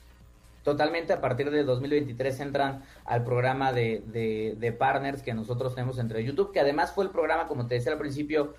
[0.63, 4.03] Totalmente, a partir de 2023 entran al programa de,
[4.57, 7.93] de, partners que nosotros tenemos entre YouTube, que además fue el programa, como te decía
[7.93, 8.55] al principio,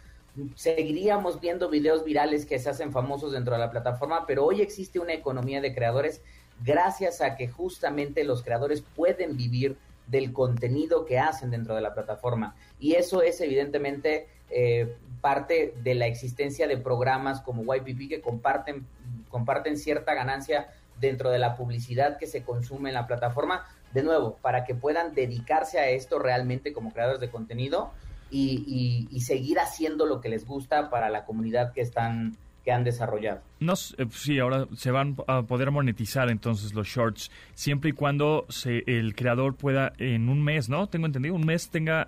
[0.55, 4.99] seguiríamos viendo videos virales que se hacen famosos dentro de la plataforma, pero hoy existe
[4.99, 6.21] una economía de creadores
[6.63, 11.93] gracias a que justamente los creadores pueden vivir del contenido que hacen dentro de la
[11.93, 12.55] plataforma.
[12.79, 18.85] Y eso es evidentemente eh, parte de la existencia de programas como YPP que comparten,
[19.29, 20.67] comparten cierta ganancia
[20.99, 25.13] dentro de la publicidad que se consume en la plataforma, de nuevo, para que puedan
[25.13, 27.91] dedicarse a esto realmente como creadores de contenido
[28.31, 33.41] y, seguir haciendo lo que les gusta para la comunidad que están que han desarrollado.
[33.59, 38.45] No, eh, sí, ahora se van a poder monetizar entonces los shorts, siempre y cuando
[38.47, 40.87] se, el creador pueda en un mes, ¿no?
[40.87, 42.07] Tengo entendido, un mes tenga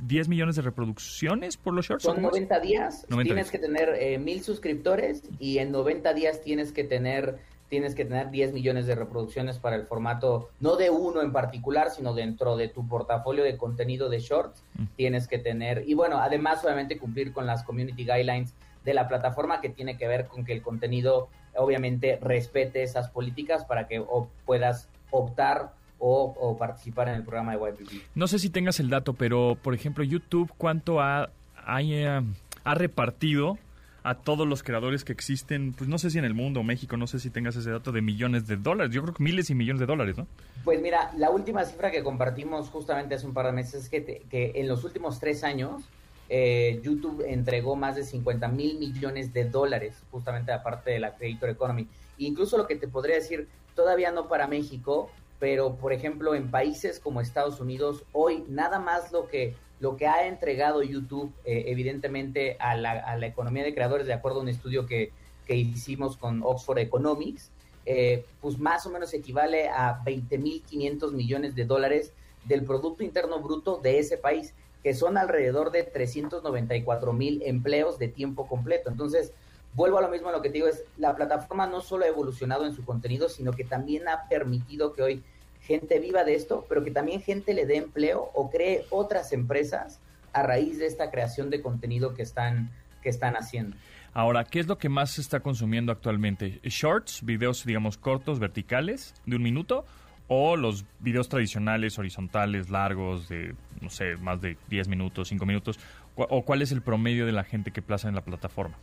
[0.00, 2.04] 10 millones de reproducciones por los shorts.
[2.04, 6.84] Son 90 días, tienes que tener eh, mil suscriptores y en 90 días tienes que
[6.84, 11.32] tener tienes que tener 10 millones de reproducciones para el formato, no de uno en
[11.32, 14.84] particular, sino dentro de tu portafolio de contenido de shorts, mm.
[14.96, 19.60] tienes que tener, y bueno, además obviamente cumplir con las community guidelines de la plataforma
[19.60, 24.04] que tiene que ver con que el contenido obviamente respete esas políticas para que
[24.44, 27.92] puedas optar o, participar en el programa de YPP.
[28.14, 31.30] No sé si tengas el dato, pero por ejemplo YouTube, ¿cuánto ha,
[31.64, 32.20] ha, eh,
[32.64, 33.58] ha repartido
[34.04, 37.06] a todos los creadores que existen, pues no sé si en el mundo, México, no
[37.06, 39.80] sé si tengas ese dato de millones de dólares, yo creo que miles y millones
[39.80, 40.26] de dólares, ¿no?
[40.62, 44.04] Pues mira, la última cifra que compartimos justamente hace un par de meses es que,
[44.30, 45.84] que en los últimos tres años
[46.28, 51.48] eh, YouTube entregó más de 50 mil millones de dólares justamente aparte de la Creator
[51.48, 51.88] Economy.
[52.18, 57.00] incluso lo que te podría decir, todavía no para México, pero por ejemplo en países
[57.00, 62.56] como Estados Unidos, hoy nada más lo que lo que ha entregado YouTube, eh, evidentemente,
[62.58, 65.12] a la, a economía de creadores, de acuerdo a un estudio que,
[65.46, 67.50] que hicimos con Oxford Economics,
[67.84, 72.14] eh, pues más o menos equivale a 20.500 millones de dólares
[72.46, 78.08] del Producto Interno Bruto de ese país, que son alrededor de 394 mil empleos de
[78.08, 78.88] tiempo completo.
[78.88, 79.34] Entonces,
[79.74, 82.64] vuelvo a lo mismo, lo que te digo es, la plataforma no solo ha evolucionado
[82.64, 85.22] en su contenido, sino que también ha permitido que hoy
[85.66, 90.00] gente viva de esto, pero que también gente le dé empleo o cree otras empresas
[90.32, 92.70] a raíz de esta creación de contenido que están,
[93.02, 93.76] que están haciendo.
[94.12, 96.60] Ahora, ¿qué es lo que más se está consumiendo actualmente?
[96.62, 99.84] ¿Shorts, videos, digamos, cortos, verticales, de un minuto?
[100.28, 105.78] ¿O los videos tradicionales, horizontales, largos, de, no sé, más de 10 minutos, 5 minutos?
[106.16, 108.78] ¿O cuál es el promedio de la gente que plaza en la plataforma?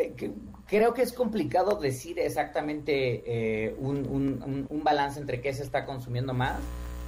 [0.00, 0.14] Eh,
[0.66, 6.32] creo que es complicado decir exactamente eh, un, un, balance entre qué se está consumiendo
[6.32, 6.58] más,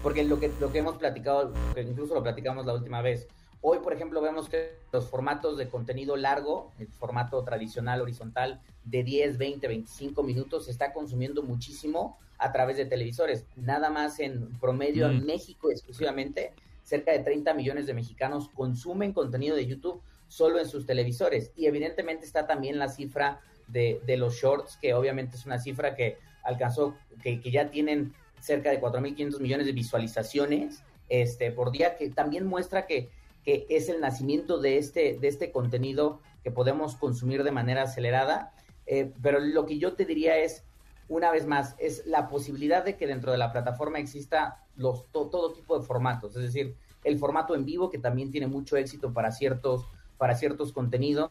[0.02, 3.28] porque lo que, lo que hemos platicado, incluso lo platicamos la última vez,
[3.62, 9.02] hoy por ejemplo vemos que los formatos de contenido largo, el formato tradicional horizontal de
[9.02, 13.46] 10, 20, 25 minutos, se está consumiendo muchísimo a través de televisores.
[13.57, 15.24] Nada más en promedio en mm.
[15.24, 16.52] México exclusivamente,
[16.83, 20.02] cerca de 30 millones de mexicanos consumen contenido de YouTube
[20.33, 21.53] solo en sus televisores.
[21.57, 25.95] Y evidentemente está también la cifra de, de los shorts, que obviamente es una cifra
[25.95, 31.99] que alcanzó, que, que ya tienen cerca de 4.500 millones de visualizaciones este, por día,
[31.99, 33.11] que también muestra que,
[33.45, 38.55] que es el nacimiento de este, de este contenido que podemos consumir de manera acelerada.
[38.87, 40.64] Eh, pero lo que yo te diría es,
[41.09, 45.53] una vez más, es la posibilidad de que dentro de la plataforma exista los, todo
[45.53, 49.31] tipo de formatos, es decir, el formato en vivo, que también tiene mucho éxito para
[49.31, 49.87] ciertos
[50.18, 51.31] para ciertos contenidos,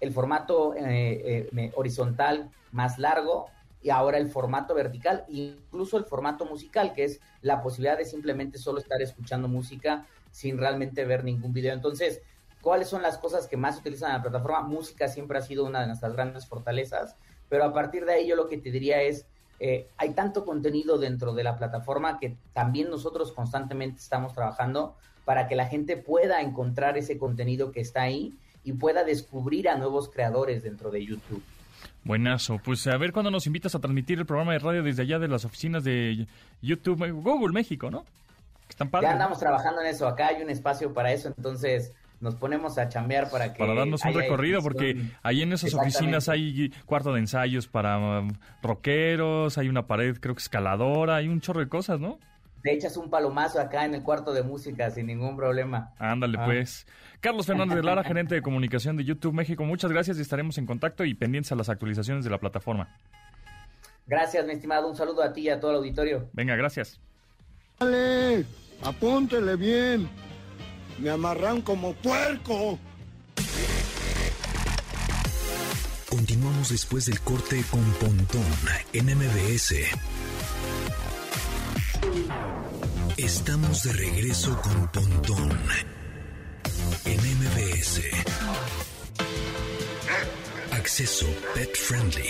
[0.00, 3.46] el formato eh, eh, horizontal más largo
[3.82, 8.58] y ahora el formato vertical, incluso el formato musical, que es la posibilidad de simplemente
[8.58, 11.72] solo estar escuchando música sin realmente ver ningún video.
[11.72, 12.20] Entonces,
[12.60, 14.62] ¿cuáles son las cosas que más utilizan en la plataforma?
[14.62, 17.16] Música siempre ha sido una de nuestras grandes fortalezas,
[17.48, 19.26] pero a partir de ahí yo lo que te diría es,
[19.60, 25.48] eh, hay tanto contenido dentro de la plataforma que también nosotros constantemente estamos trabajando para
[25.48, 30.08] que la gente pueda encontrar ese contenido que está ahí y pueda descubrir a nuevos
[30.08, 31.42] creadores dentro de YouTube.
[32.04, 32.60] Buenazo.
[32.64, 35.26] Pues a ver cuándo nos invitas a transmitir el programa de radio desde allá de
[35.26, 36.28] las oficinas de
[36.62, 38.06] YouTube, Google México, ¿no?
[38.68, 40.06] Están Ya andamos trabajando en eso.
[40.06, 43.58] Acá hay un espacio para eso, entonces nos ponemos a chambear para que...
[43.58, 48.30] Para darnos un recorrido, porque ahí en esas oficinas hay cuarto de ensayos para um,
[48.62, 52.20] rockeros, hay una pared, creo que escaladora, hay un chorro de cosas, ¿no?
[52.66, 55.94] Te echas un palomazo acá en el cuarto de música sin ningún problema.
[56.00, 56.46] Ándale, ah.
[56.46, 56.84] pues.
[57.20, 60.66] Carlos Fernández de Lara, gerente de comunicación de YouTube México, muchas gracias y estaremos en
[60.66, 62.98] contacto y pendientes a las actualizaciones de la plataforma.
[64.08, 64.88] Gracias, mi estimado.
[64.88, 66.28] Un saludo a ti y a todo el auditorio.
[66.32, 67.00] Venga, gracias.
[67.78, 68.44] Dale,
[68.82, 70.08] apúntele bien.
[70.98, 72.80] Me amarran como puerco.
[76.10, 78.42] Continuamos después del corte con Pontón
[78.92, 79.72] en MBS.
[83.16, 85.50] Estamos de regreso con Pontón
[87.06, 88.02] en MBS.
[90.70, 92.28] Acceso Pet Friendly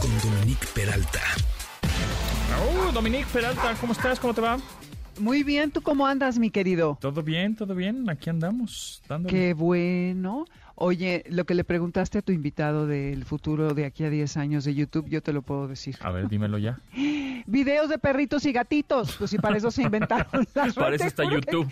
[0.00, 1.20] con Dominique Peralta.
[2.60, 4.18] Oh, Dominique Peralta, ¿cómo estás?
[4.18, 4.58] ¿Cómo te va?
[5.20, 6.98] Muy bien, ¿tú cómo andas, mi querido?
[7.00, 9.02] Todo bien, todo bien, aquí andamos.
[9.08, 9.32] Dándole.
[9.32, 10.46] Qué bueno.
[10.82, 14.64] Oye, lo que le preguntaste a tu invitado del futuro de aquí a 10 años
[14.64, 15.98] de YouTube, yo te lo puedo decir.
[16.00, 16.80] A ver, dímelo ya.
[17.46, 19.14] Videos de perritos y gatitos.
[19.18, 21.70] Pues si para eso se inventaron las Para eso está YouTube.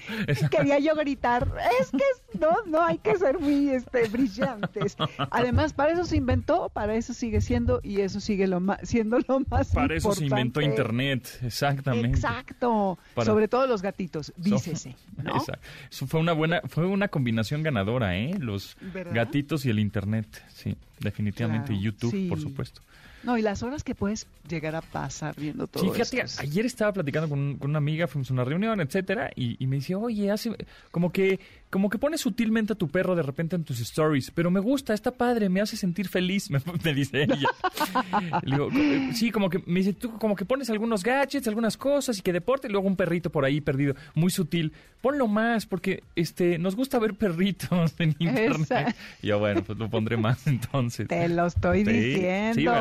[0.50, 1.50] Quería yo gritar.
[1.80, 4.96] Es que no, no hay que ser muy este, brillantes.
[5.30, 9.18] Además, para eso se inventó, para eso sigue siendo y eso sigue lo más, siendo
[9.26, 12.08] lo más Para eso se inventó Internet, exactamente.
[12.08, 12.98] Exacto.
[13.24, 14.94] Sobre todo los gatitos, dícese.
[15.22, 15.36] ¿no?
[15.36, 15.66] Exacto.
[15.90, 18.34] Eso fue una buena, fue una combinación ganadora, ¿eh?
[18.38, 18.76] Los
[19.12, 21.72] gatitos y el Internet, sí, definitivamente.
[21.72, 22.82] y YouTube, por supuesto.
[23.22, 27.28] No, y las horas que puedes llegar a pasar viendo todo Fíjate, ayer estaba platicando
[27.28, 30.52] con, una amiga, fuimos a una reunión, etcétera, y, y me decía, oye, hace
[30.90, 34.50] como que como que pones sutilmente a tu perro de repente en tus stories, pero
[34.50, 36.50] me gusta, está padre, me hace sentir feliz,
[36.85, 37.48] me, dice ella.
[38.44, 38.70] digo,
[39.12, 42.33] sí, como que me dice, tú como que pones algunos gadgets, algunas cosas y que
[42.33, 44.72] deporte y luego un perrito por ahí perdido, muy sutil.
[45.02, 48.96] Ponlo más porque este nos gusta ver perritos en internet.
[49.22, 51.07] Y yo, bueno, pues lo pondré más entonces.
[51.07, 52.72] Te lo estoy diciendo.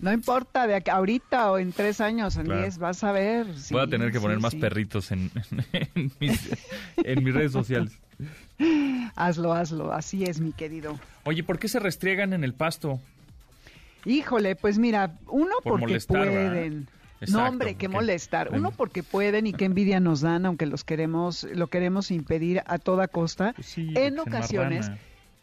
[0.00, 3.46] no importa de ahorita o en tres años, en diez, vas a ver.
[3.70, 5.30] Voy a tener que poner más perritos en,
[6.18, 6.50] mis,
[6.96, 7.92] en mis redes sociales.
[9.16, 10.98] hazlo, hazlo, así es, mi querido.
[11.24, 13.00] Oye, ¿por qué se restriegan en el pasto?
[14.04, 16.88] Híjole, pues mira, uno porque pueden.
[17.28, 18.50] no, hombre, qué molestar.
[18.52, 22.78] Uno porque pueden y qué envidia nos dan, aunque los queremos, lo queremos impedir a
[22.78, 23.52] toda costa.
[23.54, 24.90] Pues en ocasiones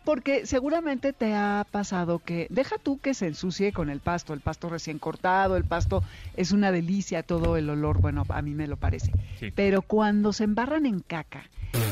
[0.09, 4.39] porque seguramente te ha pasado que deja tú que se ensucie con el pasto, el
[4.39, 6.03] pasto recién cortado, el pasto
[6.35, 9.11] es una delicia, todo el olor, bueno, a mí me lo parece.
[9.39, 9.51] Sí.
[9.51, 11.43] Pero cuando se embarran en caca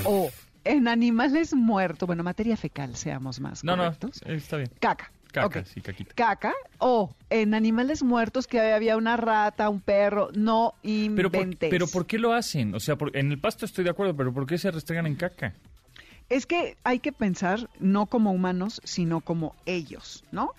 [0.03, 0.31] o
[0.67, 4.21] en animales muertos, bueno, materia fecal, seamos más No, no, correctos.
[4.25, 4.69] está bien.
[4.79, 5.11] Caca.
[5.31, 6.13] Caca, sí, caquita.
[6.15, 11.69] Caca o en animales muertos que había una rata, un perro, no Pero por, inventes.
[11.69, 12.73] pero ¿por qué lo hacen?
[12.73, 15.15] O sea, por- en el pasto estoy de acuerdo, pero ¿por qué se restregan en
[15.15, 15.53] caca?
[16.29, 20.53] Es que hay que pensar no como humanos, sino como ellos, ¿no?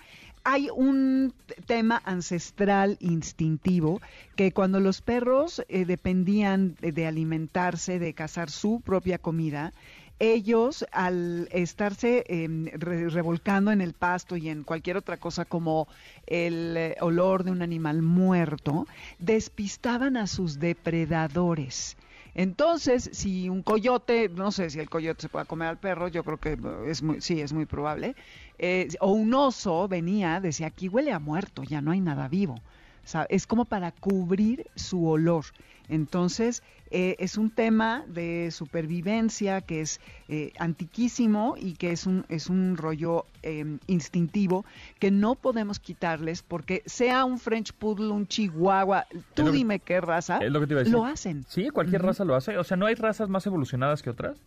[0.45, 1.33] Hay un
[1.65, 4.01] tema ancestral instintivo
[4.37, 9.73] que cuando los perros eh, dependían de, de alimentarse, de cazar su propia comida,
[10.19, 15.87] ellos al estarse em, re- revolcando en el pasto y en cualquier otra cosa como
[16.27, 18.87] el eh, olor de un animal muerto,
[19.19, 21.97] despistaban a sus depredadores.
[22.35, 26.23] Entonces, si un coyote, no sé si el coyote se pueda comer al perro, yo
[26.23, 28.15] creo que eh, es muy, sí, es muy probable,
[28.57, 32.61] eh, o un oso venía, decía, aquí huele a muerto, ya no hay nada vivo.
[33.09, 35.45] Sea, es como para cubrir su olor.
[35.87, 42.25] Entonces, eh, es un tema de supervivencia que es eh, antiquísimo y que es un,
[42.29, 44.63] es un rollo eh, instintivo
[44.99, 50.01] que no podemos quitarles porque sea un French Poodle, un Chihuahua, tú que- dime qué
[50.01, 50.93] raza, Es lo que te iba a decir.
[50.95, 51.43] lo hacen.
[51.47, 52.59] Sí, cualquier raza lo hace.
[52.59, 54.37] O sea, ¿no hay razas más evolucionadas que otras?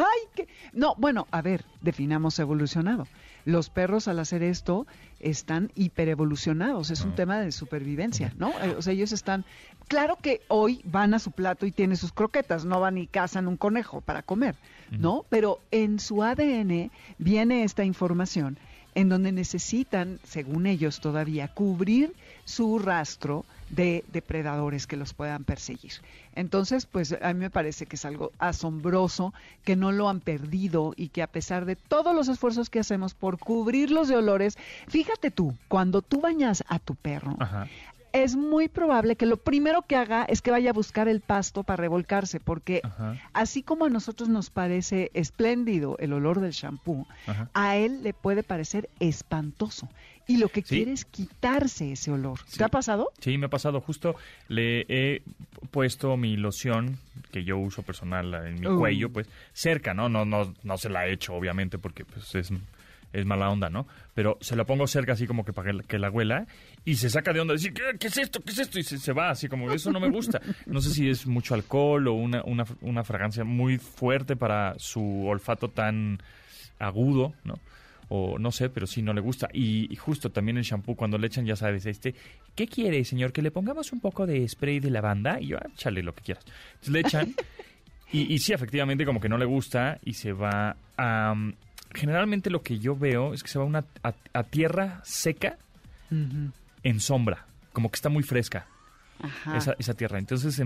[0.00, 0.48] Ay, que...
[0.72, 3.06] No, bueno, a ver, definamos evolucionado.
[3.44, 4.86] Los perros al hacer esto
[5.18, 8.50] están hiperevolucionados, es un tema de supervivencia, ¿no?
[8.62, 9.44] Eh, O sea, ellos están...
[9.88, 13.48] Claro que hoy van a su plato y tienen sus croquetas, no van y cazan
[13.48, 14.56] un conejo para comer,
[14.90, 15.24] ¿no?
[15.28, 18.58] Pero en su ADN viene esta información
[18.94, 25.92] en donde necesitan, según ellos todavía, cubrir su rastro de depredadores que los puedan perseguir.
[26.34, 29.32] Entonces, pues a mí me parece que es algo asombroso,
[29.64, 33.14] que no lo han perdido y que a pesar de todos los esfuerzos que hacemos
[33.14, 37.36] por cubrirlos de olores, fíjate tú, cuando tú bañas a tu perro.
[38.12, 41.62] Es muy probable que lo primero que haga es que vaya a buscar el pasto
[41.62, 43.16] para revolcarse, porque Ajá.
[43.32, 47.50] así como a nosotros nos parece espléndido el olor del shampoo, Ajá.
[47.54, 49.88] a él le puede parecer espantoso.
[50.26, 50.76] Y lo que Sí.
[50.76, 52.38] quiere es quitarse ese olor.
[52.46, 52.58] Sí.
[52.58, 53.10] ¿Te ha pasado?
[53.18, 54.14] Sí, me ha pasado justo.
[54.48, 55.22] Le he
[55.72, 56.98] puesto mi loción
[57.32, 58.78] que yo uso personal en mi Uh.
[58.78, 60.08] cuello, pues cerca, ¿no?
[60.08, 62.52] No, no, no se la he hecho, obviamente, porque pues es,
[63.12, 63.86] es mala onda, ¿no?
[64.14, 66.46] Pero se la pongo cerca así como que para que la- huela
[66.84, 68.40] y se saca de onda, decir, ¿qué, qué es esto?
[68.40, 68.78] ¿Qué es esto?
[68.78, 70.40] Y se, se va así como, eso no me gusta.
[70.66, 75.26] No sé si es mucho alcohol o una, una, una fragancia muy fuerte para su
[75.26, 76.18] olfato tan
[76.78, 77.54] agudo, ¿no?
[78.12, 79.48] o no sé, pero sí no le gusta.
[79.52, 82.12] Y, y justo también el shampoo cuando le echan, ya sabes, este,
[82.56, 83.32] ¿qué quiere, señor?
[83.32, 86.22] Que le pongamos un poco de spray de lavanda y yo, ah, échale lo que
[86.22, 86.44] quieras.
[86.72, 87.34] Entonces le echan
[88.12, 91.34] y, y sí, efectivamente, como que no le gusta y se va a...
[91.94, 95.58] generalmente lo que yo veo es que se va a una, a, a tierra seca
[96.10, 98.66] en sombra, como que está muy fresca
[99.22, 99.56] Ajá.
[99.56, 100.18] esa, esa tierra.
[100.18, 100.64] Entonces se,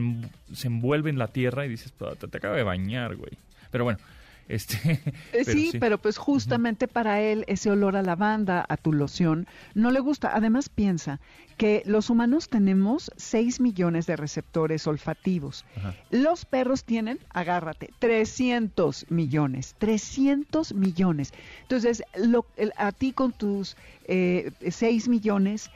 [0.55, 3.33] se envuelve en la tierra y dices, "Puta, te, acabo de bañar, güey.
[3.71, 3.99] Pero bueno,
[4.49, 5.01] este...
[5.33, 9.91] Eh, sí, pero pues justamente para él ese olor a lavanda, a tu loción, no
[9.91, 10.31] le gusta.
[10.35, 11.21] Además piensa
[11.57, 15.65] que los humanos tenemos 6 millones de receptores olfativos.
[16.11, 21.33] Los perros tienen, agárrate, 300 millones, 300 millones.
[21.63, 23.77] Entonces, lo- el- a ti con tus
[24.07, 25.71] eh, 6 millones,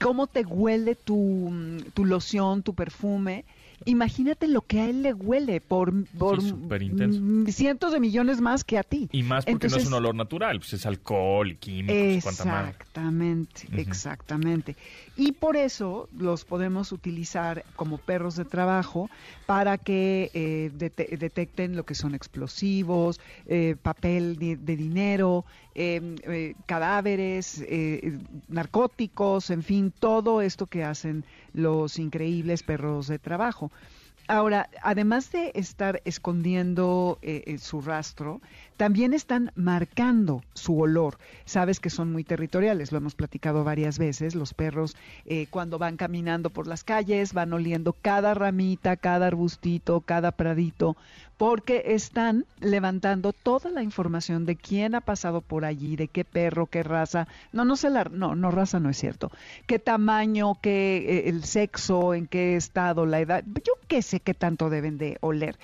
[0.00, 1.16] ¿cómo te huele tu,
[1.50, 3.44] mm, tu loción, tu perfume?
[3.84, 5.92] Imagínate lo que a él le huele por,
[7.52, 9.08] cientos de millones más que a ti.
[9.12, 12.74] Y más porque no es un olor natural, pues es alcohol y químicos, y.
[12.86, 14.76] Exactamente, exactamente.
[15.16, 19.10] Y por eso los podemos utilizar como perros de trabajo
[19.46, 26.16] para que eh, dete- detecten lo que son explosivos, eh, papel de, de dinero, eh,
[26.24, 31.24] eh, cadáveres, eh, narcóticos, en fin, todo esto que hacen
[31.56, 33.72] los increíbles perros de trabajo.
[34.28, 38.40] Ahora, además de estar escondiendo eh, eh, su rastro,
[38.76, 41.18] también están marcando su olor.
[41.44, 44.34] Sabes que son muy territoriales, lo hemos platicado varias veces.
[44.34, 50.00] Los perros, eh, cuando van caminando por las calles, van oliendo cada ramita, cada arbustito,
[50.00, 50.96] cada pradito,
[51.36, 56.66] porque están levantando toda la información de quién ha pasado por allí, de qué perro,
[56.66, 57.28] qué raza.
[57.52, 59.30] No, no sé la, no, no raza no es cierto.
[59.66, 63.44] Qué tamaño, qué eh, el sexo, en qué estado, la edad.
[63.64, 65.56] Yo qué sé qué tanto deben de oler.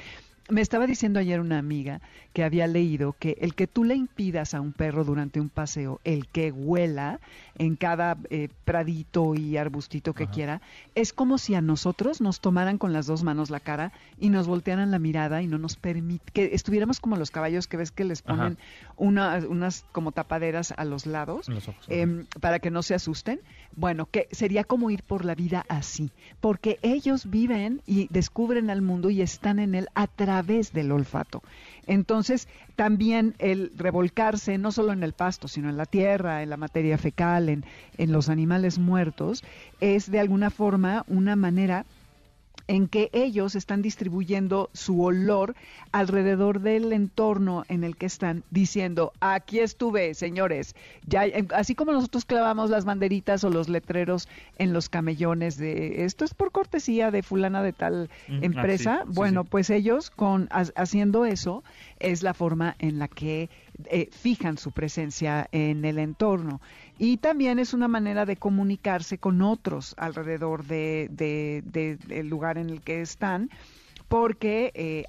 [0.53, 2.03] Me estaba diciendo ayer una amiga
[2.35, 5.99] que había leído que el que tú le impidas a un perro durante un paseo
[6.05, 7.21] el que huela
[7.57, 10.61] en cada eh, pradito y arbustito que quiera,
[10.95, 14.47] es como si a nosotros nos tomaran con las dos manos la cara y nos
[14.47, 18.05] voltearan la mirada y no nos permite que estuviéramos como los caballos que ves que
[18.05, 18.59] les ponen
[18.99, 21.47] una, unas como tapaderas a los lados
[21.89, 23.41] em, para que no se asusten.
[23.75, 26.11] Bueno, que sería como ir por la vida así,
[26.43, 31.43] porque ellos viven y descubren al mundo y están en él a través del olfato.
[31.87, 36.57] Entonces, también el revolcarse no solo en el pasto, sino en la tierra, en la
[36.57, 37.65] materia fecal, en,
[37.99, 39.43] en los animales muertos,
[39.81, 41.87] es de alguna forma una manera
[42.69, 45.55] en que ellos están distribuyendo su olor
[45.93, 50.75] alrededor del entorno en el que están diciendo, aquí estuve, señores,
[51.07, 56.25] ya así como nosotros clavamos las banderitas o los letreros en los camellones de esto
[56.25, 61.63] es por cortesía de fulana de tal ah, empresa, bueno, pues ellos con haciendo eso
[61.99, 63.51] es la forma en la que
[63.87, 66.61] eh, fijan su presencia en el entorno.
[67.05, 72.81] Y también es una manera de comunicarse con otros alrededor de, del lugar en el
[72.81, 73.51] que están
[74.13, 75.07] porque eh,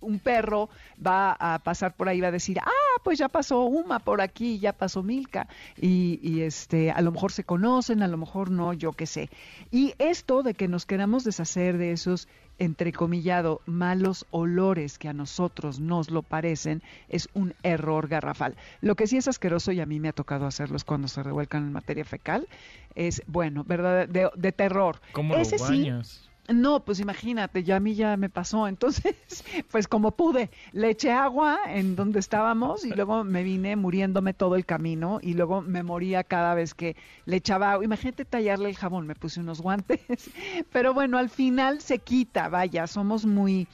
[0.00, 0.70] un perro
[1.06, 4.58] va a pasar por ahí va a decir, ah, pues ya pasó Uma por aquí,
[4.58, 5.46] ya pasó Milka,
[5.80, 9.30] y, y, este, a lo mejor se conocen, a lo mejor no, yo qué sé.
[9.70, 12.26] Y esto de que nos queramos deshacer de esos
[12.58, 18.56] entrecomillado, malos olores que a nosotros nos lo parecen, es un error garrafal.
[18.80, 21.62] Lo que sí es asqueroso, y a mí me ha tocado hacerlos cuando se revuelcan
[21.68, 22.48] en materia fecal,
[22.96, 24.08] es, bueno, ¿verdad?
[24.08, 25.00] De, terror.
[25.12, 26.29] ¿Cómo Ese lo bañas?
[26.52, 28.66] No, pues imagínate, ya a mí ya me pasó.
[28.66, 29.14] Entonces,
[29.70, 34.56] pues como pude, le eché agua en donde estábamos y luego me vine muriéndome todo
[34.56, 37.84] el camino y luego me moría cada vez que le echaba agua.
[37.84, 40.30] Imagínate tallarle el jabón, me puse unos guantes.
[40.72, 43.68] Pero bueno, al final se quita, vaya, somos muy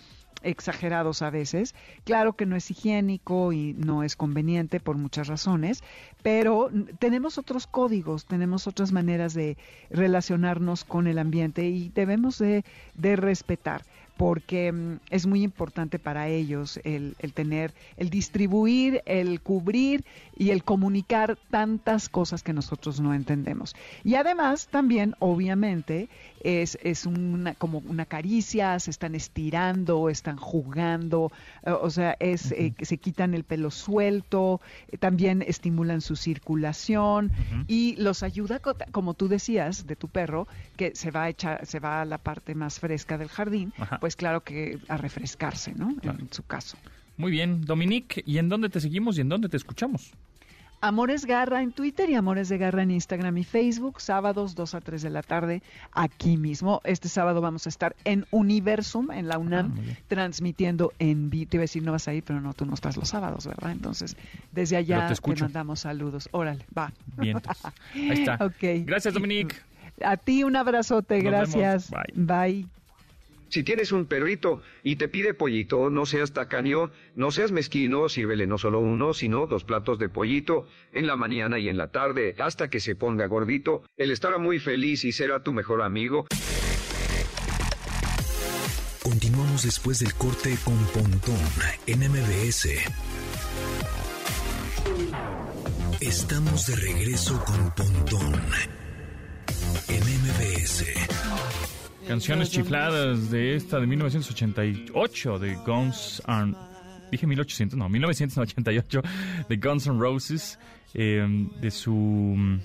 [0.46, 1.74] exagerados a veces.
[2.04, 5.82] Claro que no es higiénico y no es conveniente por muchas razones,
[6.22, 9.56] pero tenemos otros códigos, tenemos otras maneras de
[9.90, 13.82] relacionarnos con el ambiente y debemos de, de respetar
[14.16, 20.04] porque mm, es muy importante para ellos el, tener, el distribuir, el cubrir
[20.36, 23.74] y el comunicar tantas cosas que nosotros no entendemos.
[24.04, 26.08] Y además también, obviamente,
[26.40, 31.32] es, es una, como una caricia, se están estirando, están jugando,
[31.64, 36.16] eh, o sea, es eh, que se quitan el pelo suelto, eh, también estimulan su
[36.16, 37.32] circulación
[37.66, 38.60] y los ayuda,
[38.92, 40.46] como tú decías, de tu perro,
[40.76, 43.72] que se va a echar, se va a la parte más fresca del jardín,
[44.06, 45.96] pues claro que a refrescarse, ¿no?
[46.00, 46.76] En su caso.
[47.16, 50.12] Muy bien, Dominique, ¿y en dónde te seguimos y en dónde te escuchamos?
[50.80, 54.80] Amores Garra en Twitter y Amores de Garra en Instagram y Facebook, sábados 2 a
[54.80, 56.80] 3 de la tarde, aquí mismo.
[56.84, 61.50] Este sábado vamos a estar en Universum, en la UNAM, ah, transmitiendo en vivo.
[61.50, 63.44] Te iba a decir, no vas a ir, pero no, tú no estás los sábados,
[63.48, 63.72] ¿verdad?
[63.72, 64.16] Entonces,
[64.52, 66.28] desde allá te, mandamos saludos.
[66.30, 66.92] Órale, va.
[67.18, 67.42] Bien,
[67.92, 68.38] ahí está.
[68.86, 69.56] Gracias, Dominique.
[70.00, 71.90] A ti un abrazote, gracias.
[72.14, 72.68] Bye.
[73.48, 78.46] Si tienes un perrito y te pide pollito, no seas tacaño, no seas mezquino, sírvele
[78.46, 82.34] no solo uno, sino dos platos de pollito, en la mañana y en la tarde,
[82.38, 83.82] hasta que se ponga gordito.
[83.96, 86.26] Él estará muy feliz y será tu mejor amigo.
[89.02, 91.38] Continuamos después del corte con Pontón
[91.86, 92.68] en MBS.
[96.00, 98.40] Estamos de regreso con Pontón
[99.88, 100.84] en MBS.
[102.06, 106.54] Canciones chifladas de esta de 1988 de Guns N'
[107.10, 109.02] dije 1800, no, 1988
[109.48, 110.58] de Guns N' Roses
[110.94, 112.58] em, de su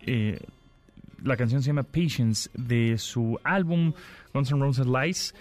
[0.00, 0.38] eh,
[1.22, 3.92] la canción se llama Patience de su álbum
[4.32, 5.34] Guns N' Roses Lies.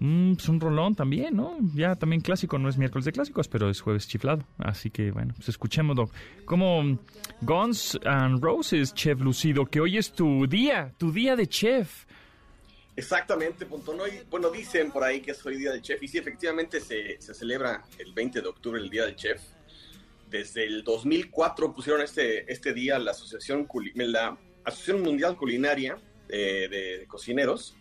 [0.00, 1.58] Mm, es un rolón también, ¿no?
[1.74, 4.44] Ya también clásico, no es miércoles de clásicos, pero es jueves chiflado.
[4.58, 6.10] Así que bueno, pues escuchémoslo.
[6.44, 6.98] Como
[7.42, 12.06] Guns N' Roses, Chef Lucido, que hoy es tu día, tu día de chef.
[13.00, 13.94] Exactamente, punto.
[13.94, 17.18] No, bueno, dicen por ahí que es hoy Día del Chef y sí, efectivamente se,
[17.18, 19.40] se, celebra el 20 de octubre el Día del Chef.
[20.28, 25.96] Desde el 2004 pusieron este, este día la Asociación, la Asociación Mundial Culinaria
[26.28, 27.74] de, Cocineros.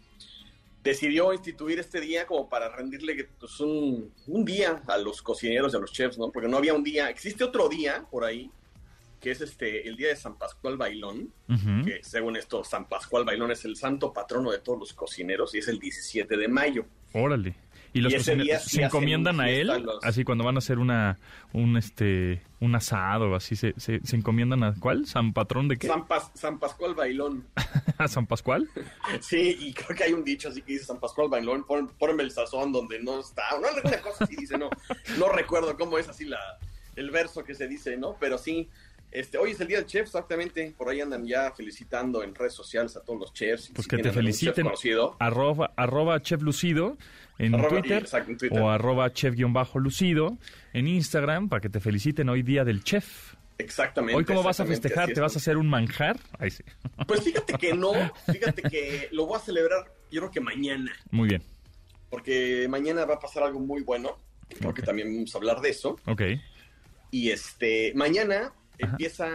[0.82, 5.76] Decidió instituir este día como para rendirle pues, un, un, día a los cocineros y
[5.76, 6.32] a los chefs, ¿no?
[6.32, 8.50] Porque no había un día, existe otro día por ahí
[9.20, 11.32] que es este el día de San Pascual Bailón,
[11.86, 15.60] que según esto, San Pascual Bailón es el santo patrono de todos los cocineros y
[15.60, 16.86] es el 17 de mayo.
[17.14, 17.56] Órale.
[17.92, 21.18] Y los Y cocineros se encomiendan a él, los- así cuando van a hacer una
[21.54, 25.08] un este un asado, así se, se, se encomiendan a ¿cuál?
[25.08, 25.88] San Patrón de qué?
[25.88, 27.48] San, Pas- San Pascual Bailón.
[27.98, 28.70] ¿A San Pascual?
[29.22, 32.22] Sí, y creo que hay un dicho así que dice San Pascual Bailón, pon, ponme
[32.22, 33.44] el sazón donde no está.
[33.60, 34.70] No, alguna cosa así dice, no.
[35.18, 36.38] No recuerdo cómo es así la,
[36.96, 38.18] el verso que se dice, ¿no?
[38.20, 38.70] Pero sí,
[39.12, 40.74] este, hoy es el día del chef, exactamente.
[40.78, 43.72] Por ahí andan ya felicitando en redes sociales a todos los chefs.
[43.74, 44.64] Pues Si que te chef feliciten.
[44.66, 45.16] conocido.
[45.20, 46.98] Arroba, arroba Chef Lucido
[47.38, 48.60] en Arroba- Twitter, exacto, en Twitter.
[48.62, 50.38] o arroba Chef-Lucido
[50.74, 53.34] en Instagram para que te feliciten hoy día del chef.
[53.58, 54.16] Exactamente.
[54.18, 56.18] Hoy cómo vas a festejar, ¿te vas a hacer un manjar?
[56.38, 56.64] Ahí sí.
[57.08, 57.92] Pues fíjate que no,
[58.32, 61.44] fíjate que lo voy a celebrar yo creo que mañana, Muy bien.
[62.10, 64.18] porque mañana va a pasar algo muy bueno,
[64.58, 65.98] creo que también vamos a hablar de eso.
[66.06, 66.22] Ok.
[67.12, 69.28] Y este, mañana empieza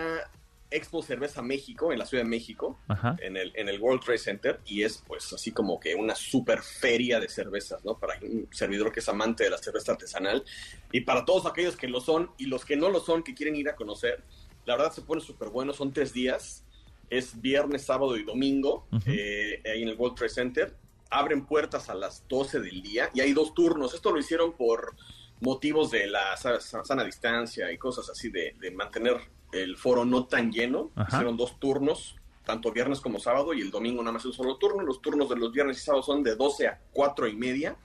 [0.70, 3.16] Expo Cerveza México en la Ciudad de México, Ajá.
[3.20, 6.62] en el, en el World Trade Center, y es pues así como que una super
[6.62, 7.98] feria de cervezas, ¿no?
[7.98, 10.44] Para un servidor que es amante de la cerveza artesanal,
[10.90, 13.54] y para todos aquellos que lo son y los que no lo son, que quieren
[13.54, 14.24] ir a conocer,
[14.64, 16.64] la verdad se pone súper bueno, son tres días,
[17.08, 20.76] es viernes, sábado y domingo, eh, ahí en el World Trade Center,
[21.10, 24.96] abren puertas a las 12 del día, y hay dos turnos, esto lo hicieron por
[25.40, 29.16] motivos de la sa- sa- sana distancia y cosas así de, de mantener
[29.52, 30.90] el foro no tan lleno.
[30.96, 31.08] Ajá.
[31.18, 34.82] Hicieron dos turnos, tanto viernes como sábado, y el domingo nada más un solo turno.
[34.82, 37.76] Los turnos de los viernes y sábados son de 12 a 4 y media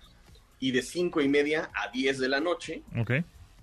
[0.59, 2.83] y de 5 y media a 10 de la noche.
[2.99, 3.11] Ok.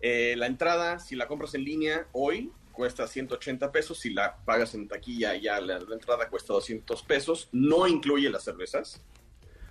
[0.01, 3.99] Eh, la entrada, si la compras en línea hoy, cuesta 180 pesos.
[3.99, 7.49] Si la pagas en taquilla, ya la, la entrada cuesta 200 pesos.
[7.53, 9.03] No incluye las cervezas.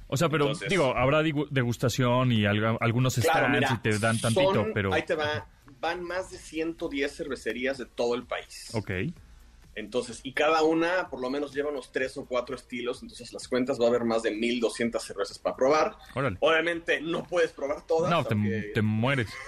[0.08, 4.20] O sea, pero Entonces- digo, habrá degustación y algunos Claro, stands mira, y te dan
[4.22, 4.93] tantito, son- pero...
[4.93, 5.47] Ahí te va.
[5.82, 8.70] Van más de 110 cervecerías de todo el país.
[8.74, 8.91] Ok.
[9.78, 13.47] Entonces, y cada una por lo menos lleva unos tres o cuatro estilos, entonces las
[13.47, 15.95] cuentas va a haber más de 1200 cervezas para probar.
[16.14, 16.38] Órale.
[16.39, 18.10] Obviamente no puedes probar todas.
[18.10, 19.30] No, te, aunque- te mueres.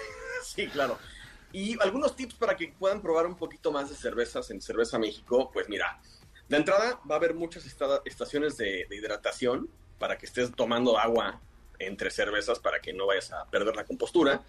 [0.44, 0.98] Sí, claro.
[1.52, 5.50] Y algunos tips para que puedan probar un poquito más de cervezas en Cerveza México,
[5.52, 6.00] pues mira,
[6.48, 9.68] de entrada va a haber muchas esta- estaciones de, de hidratación
[9.98, 11.40] para que estés tomando agua
[11.78, 14.42] entre cervezas para que no vayas a perder la compostura.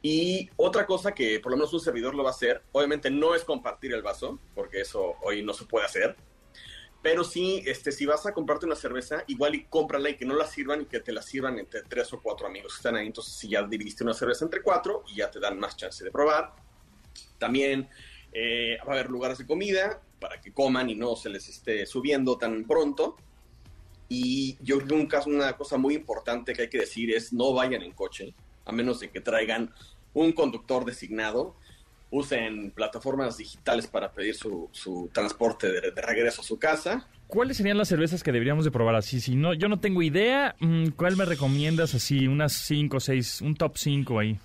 [0.00, 3.34] Y otra cosa que por lo menos un servidor lo va a hacer, obviamente no
[3.34, 6.16] es compartir el vaso, porque eso hoy no se puede hacer.
[7.02, 10.36] Pero sí, este, si vas a comprarte una cerveza, igual y cómprala y que no
[10.36, 13.06] la sirvan y que te la sirvan entre tres o cuatro amigos que están ahí.
[13.06, 16.12] Entonces, si ya dividiste una cerveza entre cuatro y ya te dan más chance de
[16.12, 16.54] probar.
[17.38, 17.88] También
[18.32, 21.86] eh, va a haber lugares de comida para que coman y no se les esté
[21.86, 23.16] subiendo tan pronto.
[24.08, 27.82] Y yo creo que una cosa muy importante que hay que decir es no vayan
[27.82, 28.34] en coche,
[28.64, 29.72] a menos de que traigan
[30.14, 31.56] un conductor designado.
[32.10, 37.08] Usen plataformas digitales para pedir su, su transporte de, regreso a su casa.
[37.26, 39.18] ¿Cuáles serían las cervezas que deberíamos de probar así?
[39.20, 42.26] Si no, yo no tengo idea, mm, ¿cuál me recomiendas así?
[42.26, 44.38] Unas 5 o 6, un top 5 ahí.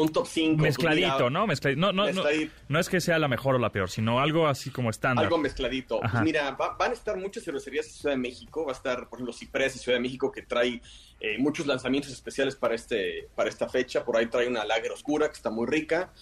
[0.00, 0.62] Un top 5.
[0.62, 1.46] Mezcladito, ¿no?
[1.46, 1.80] Mezcladito.
[1.80, 2.52] No, no, no, Mezcladito.
[2.68, 5.24] no es que sea la mejor o la peor, sino algo así como estándar.
[5.24, 6.00] Algo mezcladito.
[6.00, 8.64] Pues mira, va- van a estar muchas cervecerías en Ciudad de México.
[8.64, 10.80] Va a estar, por ejemplo, Ciprés en Ciudad de México, que trae
[11.20, 14.04] eh, muchos lanzamientos especiales para, este, para esta fecha.
[14.04, 16.12] Por ahí trae una lager oscura que está muy rica.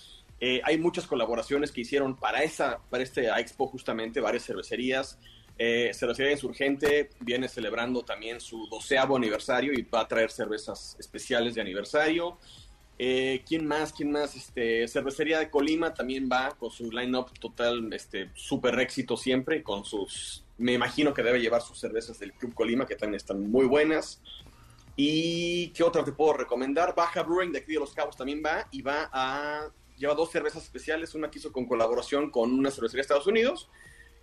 [0.41, 5.19] Eh, hay muchas colaboraciones que hicieron para, esa, para este Expo, justamente, varias cervecerías.
[5.59, 11.55] Eh, Cervecería Insurgente viene celebrando también su doceavo aniversario y va a traer cervezas especiales
[11.55, 12.39] de aniversario.
[12.99, 13.93] Eh, ¿Quién más?
[13.93, 14.35] ¿Quién más?
[14.37, 19.85] Este, Cervecería de Colima también va con su line-up total, este, súper éxito siempre, con
[19.85, 23.67] sus, me imagino que debe llevar sus cervezas del Club Colima, que también están muy
[23.67, 24.23] buenas.
[24.97, 26.95] ¿Y qué otra te puedo recomendar?
[26.95, 29.69] Baja Brewing de aquí de Los Cabos también va y va a,
[29.99, 33.69] lleva dos cervezas especiales, una que hizo con colaboración con una cervecería de Estados Unidos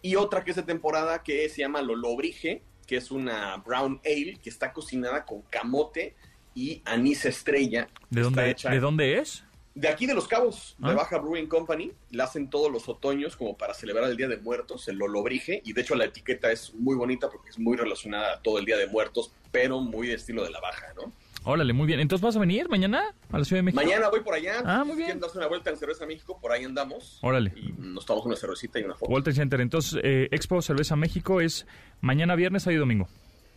[0.01, 4.39] y otra que es de temporada que se llama Lolobrige, que es una brown ale
[4.41, 6.15] que está cocinada con camote
[6.55, 7.87] y anís estrella.
[8.09, 9.43] ¿De dónde, hecha- ¿De dónde es?
[9.75, 10.93] de aquí de Los Cabos, de Ah.
[10.93, 14.87] Baja Brewing Company, la hacen todos los otoños como para celebrar el Día de Muertos,
[14.87, 18.39] el Lolobrige, y de hecho la etiqueta es muy bonita porque es muy relacionada a
[18.41, 21.11] todo el Día de Muertos, pero muy de estilo de la Baja, ¿no?
[21.45, 21.99] Órale, muy bien.
[21.99, 23.83] Entonces, ¿vas a venir mañana a la Ciudad de México?
[23.83, 25.07] Mañana voy por allá, Ah, muy bien.
[25.07, 27.51] quieren darse una vuelta en Cerveza México, por ahí andamos, Órale.
[27.55, 29.11] y nos tomamos una cervecita y una foto.
[29.11, 29.59] Walter Center.
[29.59, 31.65] Entonces, eh, Expo Cerveza México es
[31.99, 33.09] mañana viernes, sábado y domingo.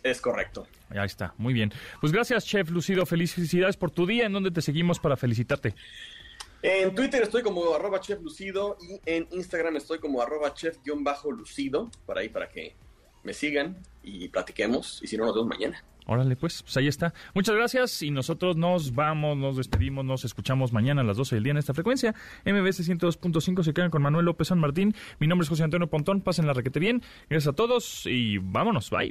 [0.03, 0.66] Es correcto.
[0.94, 1.72] Ya está, muy bien.
[2.01, 3.07] Pues gracias, Chef Lucido.
[3.07, 4.26] Felicidades por tu día.
[4.26, 5.74] ¿En dónde te seguimos para felicitarte?
[6.62, 12.18] En Twitter estoy como arroba chef lucido y en Instagram estoy como arroba chef-lucido, por
[12.18, 12.74] ahí para que
[13.22, 15.84] me sigan y platiquemos, y si no nos vemos mañana.
[16.09, 17.12] Órale, pues, pues ahí está.
[17.34, 21.44] Muchas gracias y nosotros nos vamos, nos despedimos, nos escuchamos mañana a las 12 del
[21.44, 22.14] día en esta frecuencia.
[22.44, 24.94] MBS 102.5 se quedan con Manuel López San Martín.
[25.18, 26.20] Mi nombre es José Antonio Pontón.
[26.20, 27.03] Pasen la requete bien.
[27.28, 28.90] Gracias a todos y vámonos.
[28.90, 29.11] Bye.